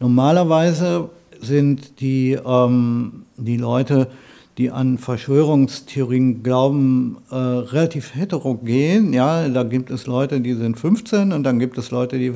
Normalerweise 0.00 1.10
sind 1.40 2.00
die, 2.00 2.38
ähm, 2.44 3.26
die 3.36 3.58
Leute, 3.58 4.08
die 4.58 4.70
an 4.70 4.98
Verschwörungstheorien 4.98 6.42
glauben, 6.42 7.18
äh, 7.30 7.34
relativ 7.34 8.14
heterogen. 8.14 9.12
Ja, 9.12 9.48
da 9.48 9.62
gibt 9.62 9.90
es 9.90 10.06
Leute, 10.06 10.40
die 10.40 10.54
sind 10.54 10.78
15 10.78 11.32
und 11.32 11.42
dann 11.42 11.58
gibt 11.58 11.78
es 11.78 11.90
Leute, 11.90 12.18
die 12.18 12.32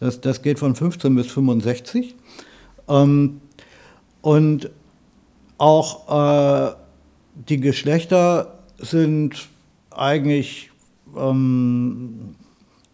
das, 0.00 0.20
das 0.20 0.42
geht 0.42 0.58
von 0.58 0.74
15 0.74 1.14
bis 1.14 1.26
65. 1.28 2.16
Ähm, 2.88 3.40
und 4.22 4.70
auch 5.58 6.70
äh, 6.70 6.74
die 7.48 7.60
Geschlechter 7.60 8.58
sind 8.78 9.48
eigentlich, 9.90 10.70
ähm, 11.16 12.34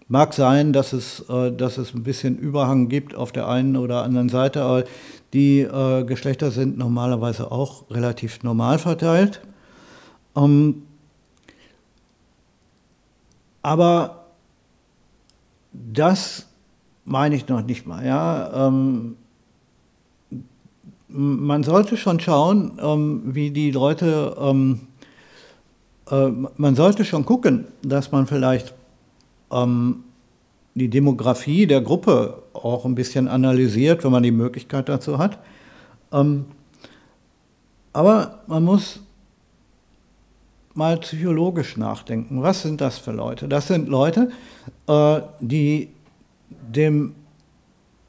mag 0.09 0.35
sein, 0.35 0.73
dass 0.73 0.93
es, 0.93 1.21
äh, 1.29 1.53
dass 1.53 1.79
es 1.79 1.95
ein 1.95 2.03
bisschen 2.03 2.39
Überhang 2.39 2.89
gibt 2.89 3.15
auf 3.15 3.33
der 3.33 3.49
einen 3.49 3.77
oder 3.77 4.03
anderen 4.03 4.29
Seite, 4.29 4.63
aber 4.63 4.85
die 5.33 5.61
äh, 5.61 6.05
Geschlechter 6.05 6.51
sind 6.51 6.77
normalerweise 6.77 7.51
auch 7.53 7.91
relativ 7.91 8.43
normal 8.43 8.79
verteilt. 8.79 9.41
Ähm, 10.37 10.83
aber 13.63 14.27
das 15.73 16.47
meine 17.07 17.37
ich 17.37 17.49
noch 17.49 17.63
nicht 17.63 17.87
mal. 17.87 18.05
Ja? 18.05 18.69
Ähm, 18.69 19.17
man 21.09 21.63
sollte 21.63 21.97
schon 21.97 22.21
schauen, 22.21 22.79
ähm, 22.83 23.23
wie 23.25 23.51
die 23.51 23.71
Leute, 23.71 24.37
ähm, 24.39 24.81
äh, 26.11 26.29
man 26.57 26.75
sollte 26.75 27.05
schon 27.05 27.25
gucken, 27.25 27.69
dass 27.83 28.13
man 28.13 28.27
vielleicht 28.27 28.75
ähm, 29.51 30.05
die 30.75 30.89
Demografie 30.89 31.67
der 31.67 31.81
Gruppe 31.81 32.43
auch 32.53 32.85
ein 32.85 32.95
bisschen 32.95 33.29
analysiert, 33.29 34.05
wenn 34.05 34.13
man 34.13 34.23
die 34.23 34.33
Möglichkeit 34.33 34.89
dazu 34.89 35.17
hat. 35.19 35.39
Ähm, 36.13 36.45
aber 37.93 38.41
man 38.47 38.63
muss 38.63 39.01
mal 40.75 40.99
psychologisch 40.99 41.79
nachdenken. 41.79 42.43
Was 42.43 42.63
sind 42.63 42.81
das 42.83 42.99
für 42.99 43.13
Leute? 43.13 43.49
Das 43.49 43.69
sind 43.69 43.89
Leute, 43.89 44.31
äh, 44.87 45.21
die 45.41 45.89
dem, 46.51 47.15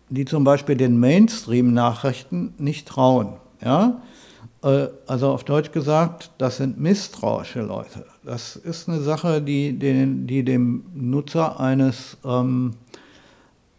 die 0.09 0.25
zum 0.25 0.43
Beispiel 0.43 0.75
den 0.75 0.99
Mainstream-Nachrichten 0.99 2.53
nicht 2.57 2.87
trauen. 2.87 3.33
Ja? 3.63 4.01
Äh, 4.63 4.87
also 5.07 5.29
auf 5.29 5.43
Deutsch 5.43 5.71
gesagt, 5.71 6.31
das 6.37 6.57
sind 6.57 6.79
misstrauische 6.79 7.61
Leute. 7.61 8.05
Das 8.23 8.55
ist 8.55 8.89
eine 8.89 9.01
Sache, 9.01 9.41
die, 9.41 9.77
den, 9.77 10.27
die 10.27 10.43
dem 10.43 10.85
Nutzer 10.93 11.59
eines 11.59 12.17
ähm, 12.25 12.73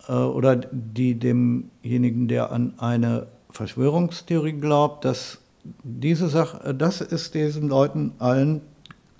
äh, 0.08 0.12
oder 0.12 0.56
die 0.56 1.18
demjenigen, 1.18 2.28
der 2.28 2.52
an 2.52 2.74
eine 2.78 3.26
Verschwörungstheorie 3.50 4.52
glaubt, 4.52 5.04
dass 5.04 5.38
diese 5.82 6.28
Sache, 6.28 6.74
das 6.74 7.00
ist 7.00 7.34
diesen 7.34 7.68
Leuten 7.68 8.12
allen 8.18 8.62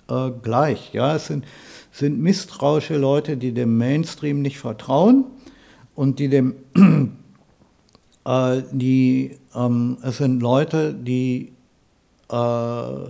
äh, 0.09 0.31
gleich. 0.41 0.93
Ja? 0.93 1.15
Es 1.15 1.27
sind, 1.27 1.45
sind 1.91 2.19
misstrauische 2.19 2.97
Leute, 2.97 3.37
die 3.37 3.53
dem 3.53 3.77
Mainstream 3.77 4.41
nicht 4.41 4.59
vertrauen 4.59 5.25
und 5.95 6.19
die 6.19 6.29
dem 6.29 6.55
äh, 8.25 8.61
die, 8.71 9.37
ähm, 9.55 9.97
es 10.01 10.17
sind 10.17 10.41
Leute, 10.41 10.93
die 10.93 11.53
äh, 12.29 13.09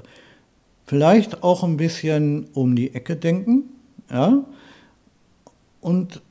vielleicht 0.85 1.43
auch 1.43 1.63
ein 1.63 1.77
bisschen 1.77 2.47
um 2.53 2.75
die 2.75 2.95
Ecke 2.95 3.15
denken, 3.15 3.63
ja, 4.11 4.43
und 5.81 6.21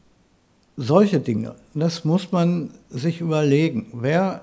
solche 0.77 1.21
Dinge. 1.21 1.55
Das 1.75 2.05
muss 2.05 2.33
man 2.33 2.71
sich 2.91 3.21
überlegen. 3.21 3.87
Wer, 3.93 4.43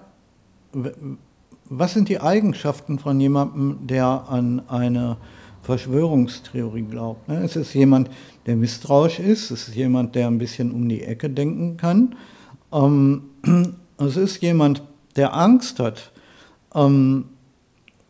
was 1.66 1.94
sind 1.94 2.10
die 2.10 2.22
Eigenschaften 2.22 3.00
von 3.00 3.20
jemandem, 3.20 3.88
der 3.88 4.26
an 4.30 4.62
eine 4.68 5.18
Verschwörungstheorie 5.66 6.84
glaubt? 6.84 7.28
Ne? 7.28 7.44
Es 7.44 7.56
ist 7.56 7.74
jemand, 7.74 8.10
der 8.46 8.56
misstrauisch 8.56 9.20
ist, 9.20 9.50
es 9.52 9.68
ist 9.68 9.76
jemand, 9.76 10.16
der 10.16 10.28
ein 10.28 10.38
bisschen 10.38 10.72
um 10.72 10.88
die 10.88 11.02
Ecke 11.02 11.30
denken 11.30 11.78
kann. 11.78 12.16
Ähm, 12.72 13.24
es 13.98 14.16
ist 14.16 14.42
jemand, 14.42 14.84
der 15.16 15.34
Angst 15.34 15.80
hat 15.80 16.12
ähm, 16.74 17.26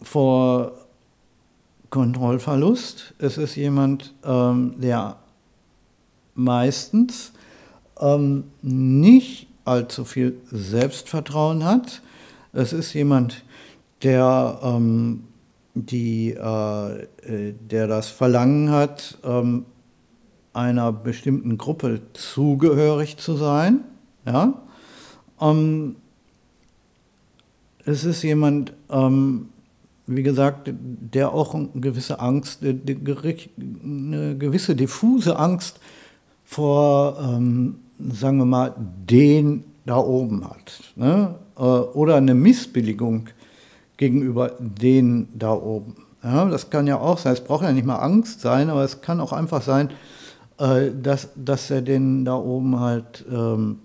vor 0.01 0.73
Kontrollverlust. 1.89 3.13
Es 3.19 3.37
ist 3.37 3.55
jemand, 3.55 4.13
ähm, 4.23 4.75
der 4.77 5.17
meistens 6.35 7.31
nicht 8.61 9.47
allzu 9.63 10.03
viel 10.03 10.37
Selbstvertrauen 10.51 11.63
hat. 11.63 12.01
Es 12.51 12.73
ist 12.73 12.93
jemand, 12.93 13.45
der 14.03 14.59
die, 15.75 16.31
äh, 16.31 17.53
der 17.69 17.87
das 17.87 18.09
Verlangen 18.09 18.71
hat, 18.71 19.17
ähm, 19.23 19.65
einer 20.53 20.91
bestimmten 20.91 21.57
Gruppe 21.57 22.01
zugehörig 22.13 23.17
zu 23.17 23.35
sein. 23.35 23.81
Ja? 24.25 24.61
Ähm, 25.39 25.97
es 27.85 28.05
ist 28.05 28.23
jemand, 28.23 28.73
ähm, 28.89 29.49
wie 30.07 30.23
gesagt, 30.23 30.71
der 30.73 31.33
auch 31.33 31.53
eine 31.53 31.69
gewisse 31.75 32.19
Angst, 32.19 32.63
eine 32.63 34.37
gewisse 34.37 34.75
diffuse 34.75 35.37
Angst 35.37 35.79
vor, 36.43 37.15
sagen 37.17 38.37
wir 38.37 38.45
mal, 38.45 38.75
den 39.09 39.63
da 39.85 39.97
oben 39.97 40.47
hat. 40.47 40.93
Ne? 40.95 41.35
Äh, 41.57 41.61
oder 41.61 42.15
eine 42.15 42.33
Missbilligung 42.33 43.27
gegenüber 43.97 44.51
den 44.59 45.27
da 45.33 45.53
oben. 45.53 45.95
Ja, 46.23 46.45
das 46.45 46.69
kann 46.69 46.87
ja 46.87 46.99
auch 46.99 47.17
sein, 47.17 47.33
es 47.33 47.43
braucht 47.43 47.63
ja 47.63 47.71
nicht 47.71 47.85
mal 47.85 47.97
Angst 47.97 48.41
sein, 48.41 48.69
aber 48.69 48.83
es 48.83 49.01
kann 49.01 49.21
auch 49.21 49.31
einfach 49.31 49.61
sein, 49.61 49.91
äh, 50.57 50.91
dass, 50.91 51.29
dass 51.35 51.69
er 51.69 51.81
den 51.81 52.25
da 52.25 52.35
oben 52.35 52.79
halt 52.79 53.25
ähm, 53.31 53.79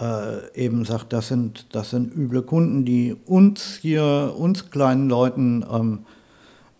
äh, 0.00 0.52
eben 0.54 0.84
sagt, 0.84 1.12
das 1.12 1.28
sind, 1.28 1.66
das 1.74 1.90
sind 1.90 2.14
üble 2.14 2.42
Kunden, 2.42 2.84
die 2.84 3.16
uns 3.26 3.78
hier, 3.80 4.34
uns 4.36 4.70
kleinen 4.70 5.08
Leuten 5.08 5.64
ähm, 5.70 5.98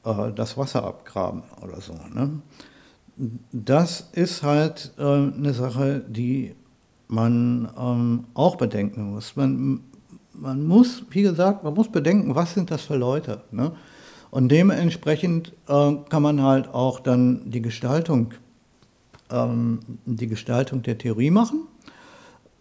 äh, 0.04 0.32
das 0.32 0.56
Wasser 0.56 0.84
abgraben 0.84 1.42
oder 1.62 1.80
so. 1.80 1.94
Ne? 2.12 2.40
Das 3.52 4.08
ist 4.12 4.42
halt 4.42 4.92
äh, 4.98 5.02
eine 5.02 5.52
Sache, 5.52 6.02
die 6.08 6.54
man 7.08 7.68
ähm, 7.78 8.24
auch 8.34 8.56
bedenken 8.56 9.12
muss. 9.12 9.36
Man, 9.36 9.80
man 10.40 10.66
muss, 10.66 11.02
wie 11.10 11.22
gesagt, 11.22 11.64
man 11.64 11.74
muss 11.74 11.88
bedenken, 11.88 12.34
was 12.34 12.54
sind 12.54 12.70
das 12.70 12.82
für 12.82 12.96
Leute. 12.96 13.42
Ne? 13.50 13.72
Und 14.30 14.48
dementsprechend 14.48 15.52
äh, 15.68 15.94
kann 16.08 16.22
man 16.22 16.42
halt 16.42 16.72
auch 16.72 17.00
dann 17.00 17.50
die 17.50 17.62
Gestaltung, 17.62 18.32
ähm, 19.30 19.80
die 20.06 20.26
Gestaltung 20.26 20.82
der 20.82 20.98
Theorie 20.98 21.30
machen. 21.30 21.66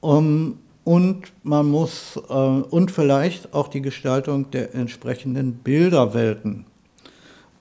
Um, 0.01 0.59
und 0.85 1.33
man 1.43 1.67
muss 1.67 2.17
äh, 2.29 2.33
und 2.33 2.89
vielleicht 2.89 3.53
auch 3.53 3.67
die 3.67 3.81
Gestaltung 3.81 4.49
der 4.51 4.73
entsprechenden 4.73 5.55
Bilderwelten. 5.55 6.65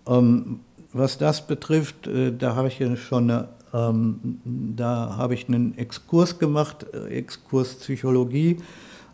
Ähm, 0.07 0.61
was 0.93 1.19
das 1.19 1.47
betrifft, 1.47 2.07
äh, 2.07 2.33
da 2.33 2.55
habe 2.55 2.69
ich 2.69 2.79
ja 2.79 2.97
schon 2.97 3.31
eine, 3.31 3.49
ähm, 3.75 4.41
da 4.77 5.17
habe 5.17 5.35
ich 5.35 5.49
einen 5.49 5.77
Exkurs 5.77 6.39
gemacht, 6.39 6.87
äh, 6.95 7.09
Exkurs 7.09 7.75
Psychologie. 7.75 8.59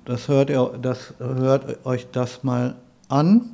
Das 0.04 0.28
hört, 0.28 0.50
ihr, 0.50 0.78
das 0.80 1.14
hört 1.18 1.86
euch 1.86 2.06
das 2.10 2.44
mal 2.44 2.76
an. 3.08 3.50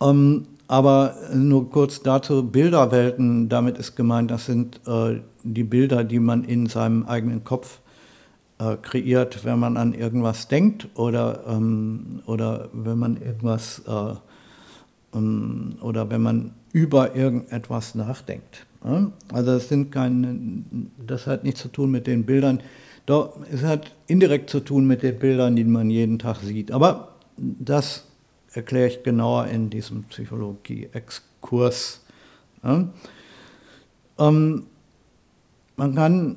Ähm, 0.00 0.46
aber 0.68 1.16
nur 1.34 1.70
kurz 1.70 2.02
dazu, 2.02 2.44
Bilderwelten, 2.44 3.48
damit 3.50 3.76
ist 3.76 3.94
gemeint, 3.94 4.30
das 4.30 4.46
sind 4.46 4.80
äh, 4.86 5.20
die 5.42 5.64
Bilder, 5.64 6.02
die 6.02 6.18
man 6.18 6.44
in 6.44 6.66
seinem 6.66 7.04
eigenen 7.04 7.44
Kopf 7.44 7.80
äh, 8.58 8.76
kreiert, 8.80 9.44
wenn 9.44 9.58
man 9.58 9.76
an 9.76 9.92
irgendwas 9.92 10.48
denkt 10.48 10.88
oder, 10.94 11.44
ähm, 11.46 12.22
oder 12.26 12.70
wenn 12.72 12.98
man 12.98 13.20
irgendwas 13.20 13.82
äh, 13.86 14.14
ähm, 15.14 15.76
oder 15.82 16.08
wenn 16.10 16.22
man 16.22 16.52
über 16.72 17.14
irgendetwas 17.14 17.94
nachdenkt. 17.94 18.66
Ja? 18.84 19.10
Also 19.32 19.52
das 19.52 19.68
sind 19.68 19.92
keine, 19.92 20.38
das 21.06 21.26
hat 21.26 21.44
nichts 21.44 21.60
zu 21.60 21.68
tun 21.68 21.90
mit 21.90 22.06
den 22.06 22.24
Bildern. 22.24 22.60
Doch, 23.06 23.38
es 23.52 23.62
hat 23.62 23.92
indirekt 24.06 24.50
zu 24.50 24.60
tun 24.60 24.86
mit 24.86 25.02
den 25.02 25.18
Bildern, 25.18 25.56
die 25.56 25.64
man 25.64 25.90
jeden 25.90 26.18
Tag 26.18 26.38
sieht. 26.38 26.70
Aber 26.70 27.16
das 27.36 28.04
erkläre 28.52 28.88
ich 28.88 29.02
genauer 29.02 29.46
in 29.46 29.70
diesem 29.70 30.04
Psychologie-Exkurs. 30.04 32.04
Ja? 32.62 32.88
Ähm, 34.18 34.66
man 35.76 35.94
kann 35.94 36.36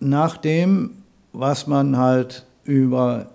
nach 0.00 0.38
dem, 0.38 1.02
was 1.32 1.66
man 1.66 1.96
halt 1.96 2.46
über 2.64 3.30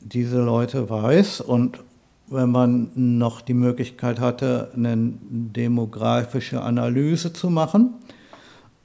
diese 0.00 0.42
Leute 0.42 0.90
weiß 0.90 1.40
und 1.40 1.78
wenn 2.26 2.50
man 2.50 2.90
noch 2.94 3.40
die 3.40 3.54
Möglichkeit 3.54 4.20
hatte, 4.20 4.70
eine 4.74 5.14
demografische 5.30 6.60
Analyse 6.60 7.32
zu 7.32 7.48
machen, 7.48 7.94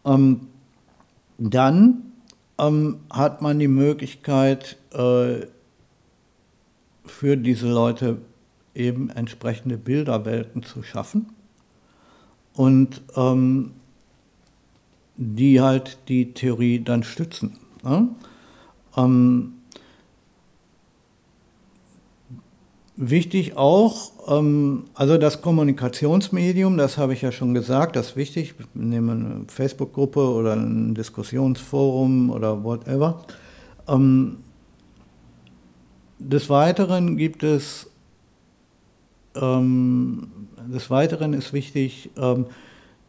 ähm, 0.06 0.48
dann 1.38 2.13
ähm, 2.60 3.00
hat 3.10 3.42
man 3.42 3.60
die 3.60 3.68
Möglichkeit, 3.68 4.78
äh, 4.94 5.48
für 7.06 7.36
diese 7.36 7.68
Leute 7.68 8.18
eben 8.76 9.10
entsprechende 9.10 9.78
Bilderwelten 9.78 10.64
zu 10.64 10.84
schaffen 10.84 11.28
und 12.54 13.02
ähm, 13.16 13.72
die 15.16 15.62
halt 15.62 16.00
die 16.08 16.34
Theorie 16.34 16.80
dann 16.84 17.04
stützen. 17.04 17.60
Ne? 17.84 18.08
Ähm, 18.98 19.54
wichtig 22.96 23.58
auch, 23.58 24.12
ähm, 24.28 24.86
also 24.94 25.18
das 25.18 25.42
Kommunikationsmedium, 25.42 26.78
das 26.78 26.98
habe 26.98 27.14
ich 27.14 27.22
ja 27.22 27.32
schon 27.32 27.54
gesagt, 27.54 27.96
das 27.96 28.10
ist 28.10 28.16
wichtig. 28.16 28.54
Nehmen 28.74 29.26
eine 29.26 29.46
Facebook-Gruppe 29.48 30.20
oder 30.20 30.54
ein 30.54 30.94
Diskussionsforum 30.94 32.30
oder 32.30 32.64
whatever. 32.64 33.24
Ähm, 33.88 34.38
des 36.20 36.50
Weiteren 36.50 37.18
gibt 37.18 37.44
es, 37.44 37.90
ähm, 39.36 40.28
des 40.72 40.90
Weiteren 40.90 41.34
ist 41.34 41.52
wichtig, 41.52 42.12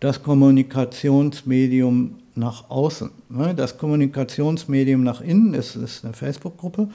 das 0.00 0.22
Kommunikationsmedium 0.24 2.16
nach 2.34 2.68
außen. 2.68 3.12
Ne? 3.28 3.54
Das 3.54 3.78
Kommunikationsmedium 3.78 5.04
nach 5.04 5.20
innen 5.20 5.54
ist, 5.54 5.76
ist 5.76 6.04
eine 6.04 6.12
Facebook-Gruppe. 6.12 6.88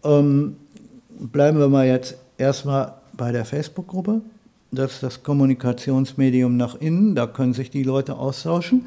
Bleiben 0.00 1.58
wir 1.58 1.68
mal 1.68 1.86
jetzt 1.86 2.16
erstmal 2.38 2.94
bei 3.12 3.32
der 3.32 3.44
Facebook-Gruppe. 3.44 4.22
Das 4.70 4.94
ist 4.94 5.02
das 5.02 5.22
Kommunikationsmedium 5.22 6.56
nach 6.56 6.76
innen. 6.76 7.14
Da 7.14 7.26
können 7.26 7.52
sich 7.52 7.70
die 7.70 7.82
Leute 7.82 8.16
austauschen, 8.16 8.86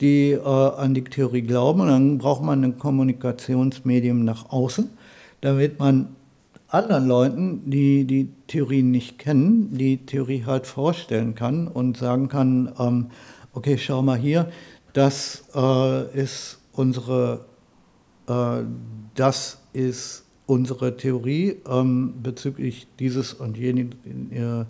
die 0.00 0.32
äh, 0.32 0.40
an 0.42 0.94
die 0.94 1.04
Theorie 1.04 1.42
glauben. 1.42 1.80
Und 1.80 1.88
dann 1.88 2.18
braucht 2.18 2.42
man 2.42 2.64
ein 2.64 2.78
Kommunikationsmedium 2.78 4.24
nach 4.24 4.50
außen, 4.50 4.90
damit 5.40 5.78
man 5.78 6.08
anderen 6.68 7.06
Leuten, 7.06 7.70
die 7.70 8.04
die 8.04 8.28
Theorie 8.46 8.82
nicht 8.82 9.18
kennen, 9.18 9.76
die 9.76 9.98
Theorie 9.98 10.44
halt 10.44 10.66
vorstellen 10.66 11.34
kann 11.34 11.66
und 11.68 11.96
sagen 11.96 12.28
kann, 12.28 12.74
ähm, 12.78 13.06
okay, 13.52 13.78
schau 13.78 14.02
mal 14.02 14.18
hier, 14.18 14.50
das 14.92 15.44
äh, 15.54 16.20
ist 16.20 16.58
unsere, 16.72 17.46
äh, 18.28 18.62
das 19.14 19.58
ist 19.72 20.24
unsere 20.48 20.96
Theorie 20.96 21.56
ähm, 21.68 22.14
bezüglich 22.22 22.88
dieses 22.98 23.34
und 23.34 23.58
jenen, 23.58 23.92
äh, 24.32 24.64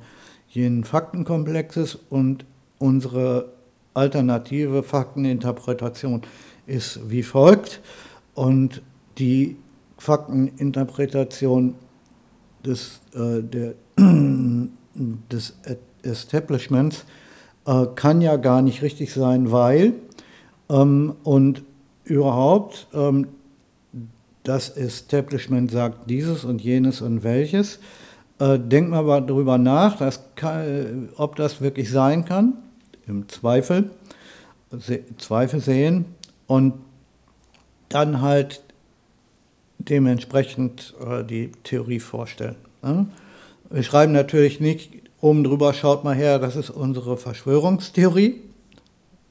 jenen 0.51 0.83
Faktenkomplexes 0.83 1.97
und 2.11 2.45
unsere 2.79 3.53
alternative 3.95 4.83
Fakteninterpretation 4.83 6.23
ist 6.67 7.09
wie 7.09 7.23
folgt. 7.23 7.81
Und 8.35 8.83
die 9.19 9.57
Fakteninterpretation 9.99 11.77
des, 12.67 13.01
äh, 13.15 13.41
der, 13.41 13.75
des 15.31 15.57
Establishments 16.03 17.05
äh, 17.67 17.87
kann 17.95 18.21
ja 18.21 18.37
gar 18.37 18.63
nicht 18.63 18.83
richtig 18.83 19.13
sein, 19.13 19.53
weil 19.53 19.93
ähm, 20.69 21.15
und 21.23 21.63
überhaupt 22.03 22.89
ähm, 22.93 23.29
das 24.49 24.71
Establishment 24.71 25.71
sagt 25.71 26.09
dieses 26.09 26.45
und 26.45 26.63
jenes 26.63 27.03
und 27.03 27.23
welches. 27.23 27.81
Äh, 28.39 28.59
denkt 28.59 28.95
aber 28.95 29.21
darüber 29.21 29.59
nach, 29.59 29.99
kann, 30.37 31.11
ob 31.17 31.37
das 31.37 31.61
wirklich 31.61 31.91
sein 31.91 32.25
kann, 32.25 32.55
im 33.07 33.29
Zweifel, 33.29 33.91
Zweifel 35.19 35.61
sehen 35.61 36.07
und 36.47 36.75
dann 37.91 38.23
halt 38.23 38.63
dementsprechend 39.79 40.95
äh, 41.07 41.25
die 41.25 41.53
Theorie 41.65 42.01
vorstellen. 42.01 42.57
Ne? 42.83 43.07
Wir 43.69 43.83
schreiben 43.83 44.13
natürlich 44.13 44.61
nicht 44.61 44.93
oben 45.21 45.45
drüber, 45.45 45.75
schaut 45.75 46.05
mal 46.05 46.15
her, 46.15 46.39
das 46.39 46.57
ist 46.57 46.71
unsere 46.71 47.19
Verschwörungstheorie. 47.19 48.41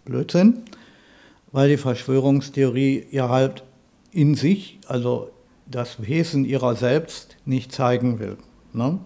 Blödsinn, 0.05 0.59
weil 1.51 1.69
die 1.69 1.77
Verschwörungstheorie 1.77 3.07
ja 3.11 3.29
halt 3.29 3.63
in 4.17 4.33
sich, 4.33 4.79
also 4.87 5.29
das 5.67 6.01
Wesen 6.01 6.43
ihrer 6.43 6.75
selbst, 6.75 7.37
nicht 7.45 7.71
zeigen 7.71 8.17
will. 8.17 8.37
Ne? 8.73 8.97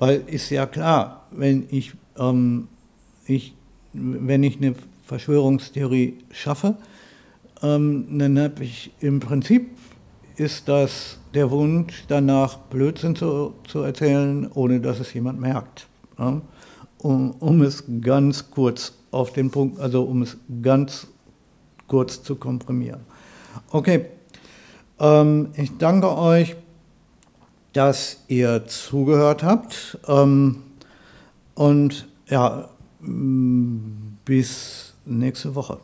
Weil 0.00 0.24
ist 0.26 0.50
ja 0.50 0.66
klar, 0.66 1.28
wenn 1.30 1.66
ich, 1.70 1.92
ähm, 2.18 2.66
ich, 3.26 3.54
wenn 3.92 4.42
ich 4.42 4.56
eine 4.56 4.74
Verschwörungstheorie 5.04 6.18
schaffe, 6.32 6.74
ähm, 7.62 8.18
dann 8.18 8.40
habe 8.40 8.64
ich 8.64 8.90
im 8.98 9.20
Prinzip 9.20 9.70
ist 10.34 10.66
das 10.66 11.18
der 11.32 11.48
Wunsch 11.52 12.06
danach, 12.08 12.56
Blödsinn 12.56 13.14
zu, 13.14 13.54
zu 13.68 13.82
erzählen, 13.82 14.50
ohne 14.52 14.80
dass 14.80 14.98
es 14.98 15.14
jemand 15.14 15.40
merkt. 15.40 15.86
Ne? 16.18 16.42
Um, 16.98 17.30
um 17.38 17.62
es 17.62 17.84
ganz 18.00 18.50
kurz 18.50 18.94
auf 19.12 19.32
den 19.32 19.52
Punkt, 19.52 19.78
also 19.78 20.02
um 20.02 20.22
es 20.22 20.36
ganz 20.60 21.06
kurz 21.86 22.20
zu 22.24 22.34
komprimieren. 22.34 23.00
Okay, 23.70 24.06
ähm, 25.00 25.48
ich 25.54 25.78
danke 25.78 26.16
euch, 26.16 26.56
dass 27.72 28.24
ihr 28.28 28.66
zugehört 28.66 29.42
habt. 29.42 29.98
Ähm, 30.06 30.62
und 31.54 32.08
ja, 32.28 32.68
mm, 33.00 34.18
bis 34.24 34.94
nächste 35.04 35.54
Woche. 35.54 35.78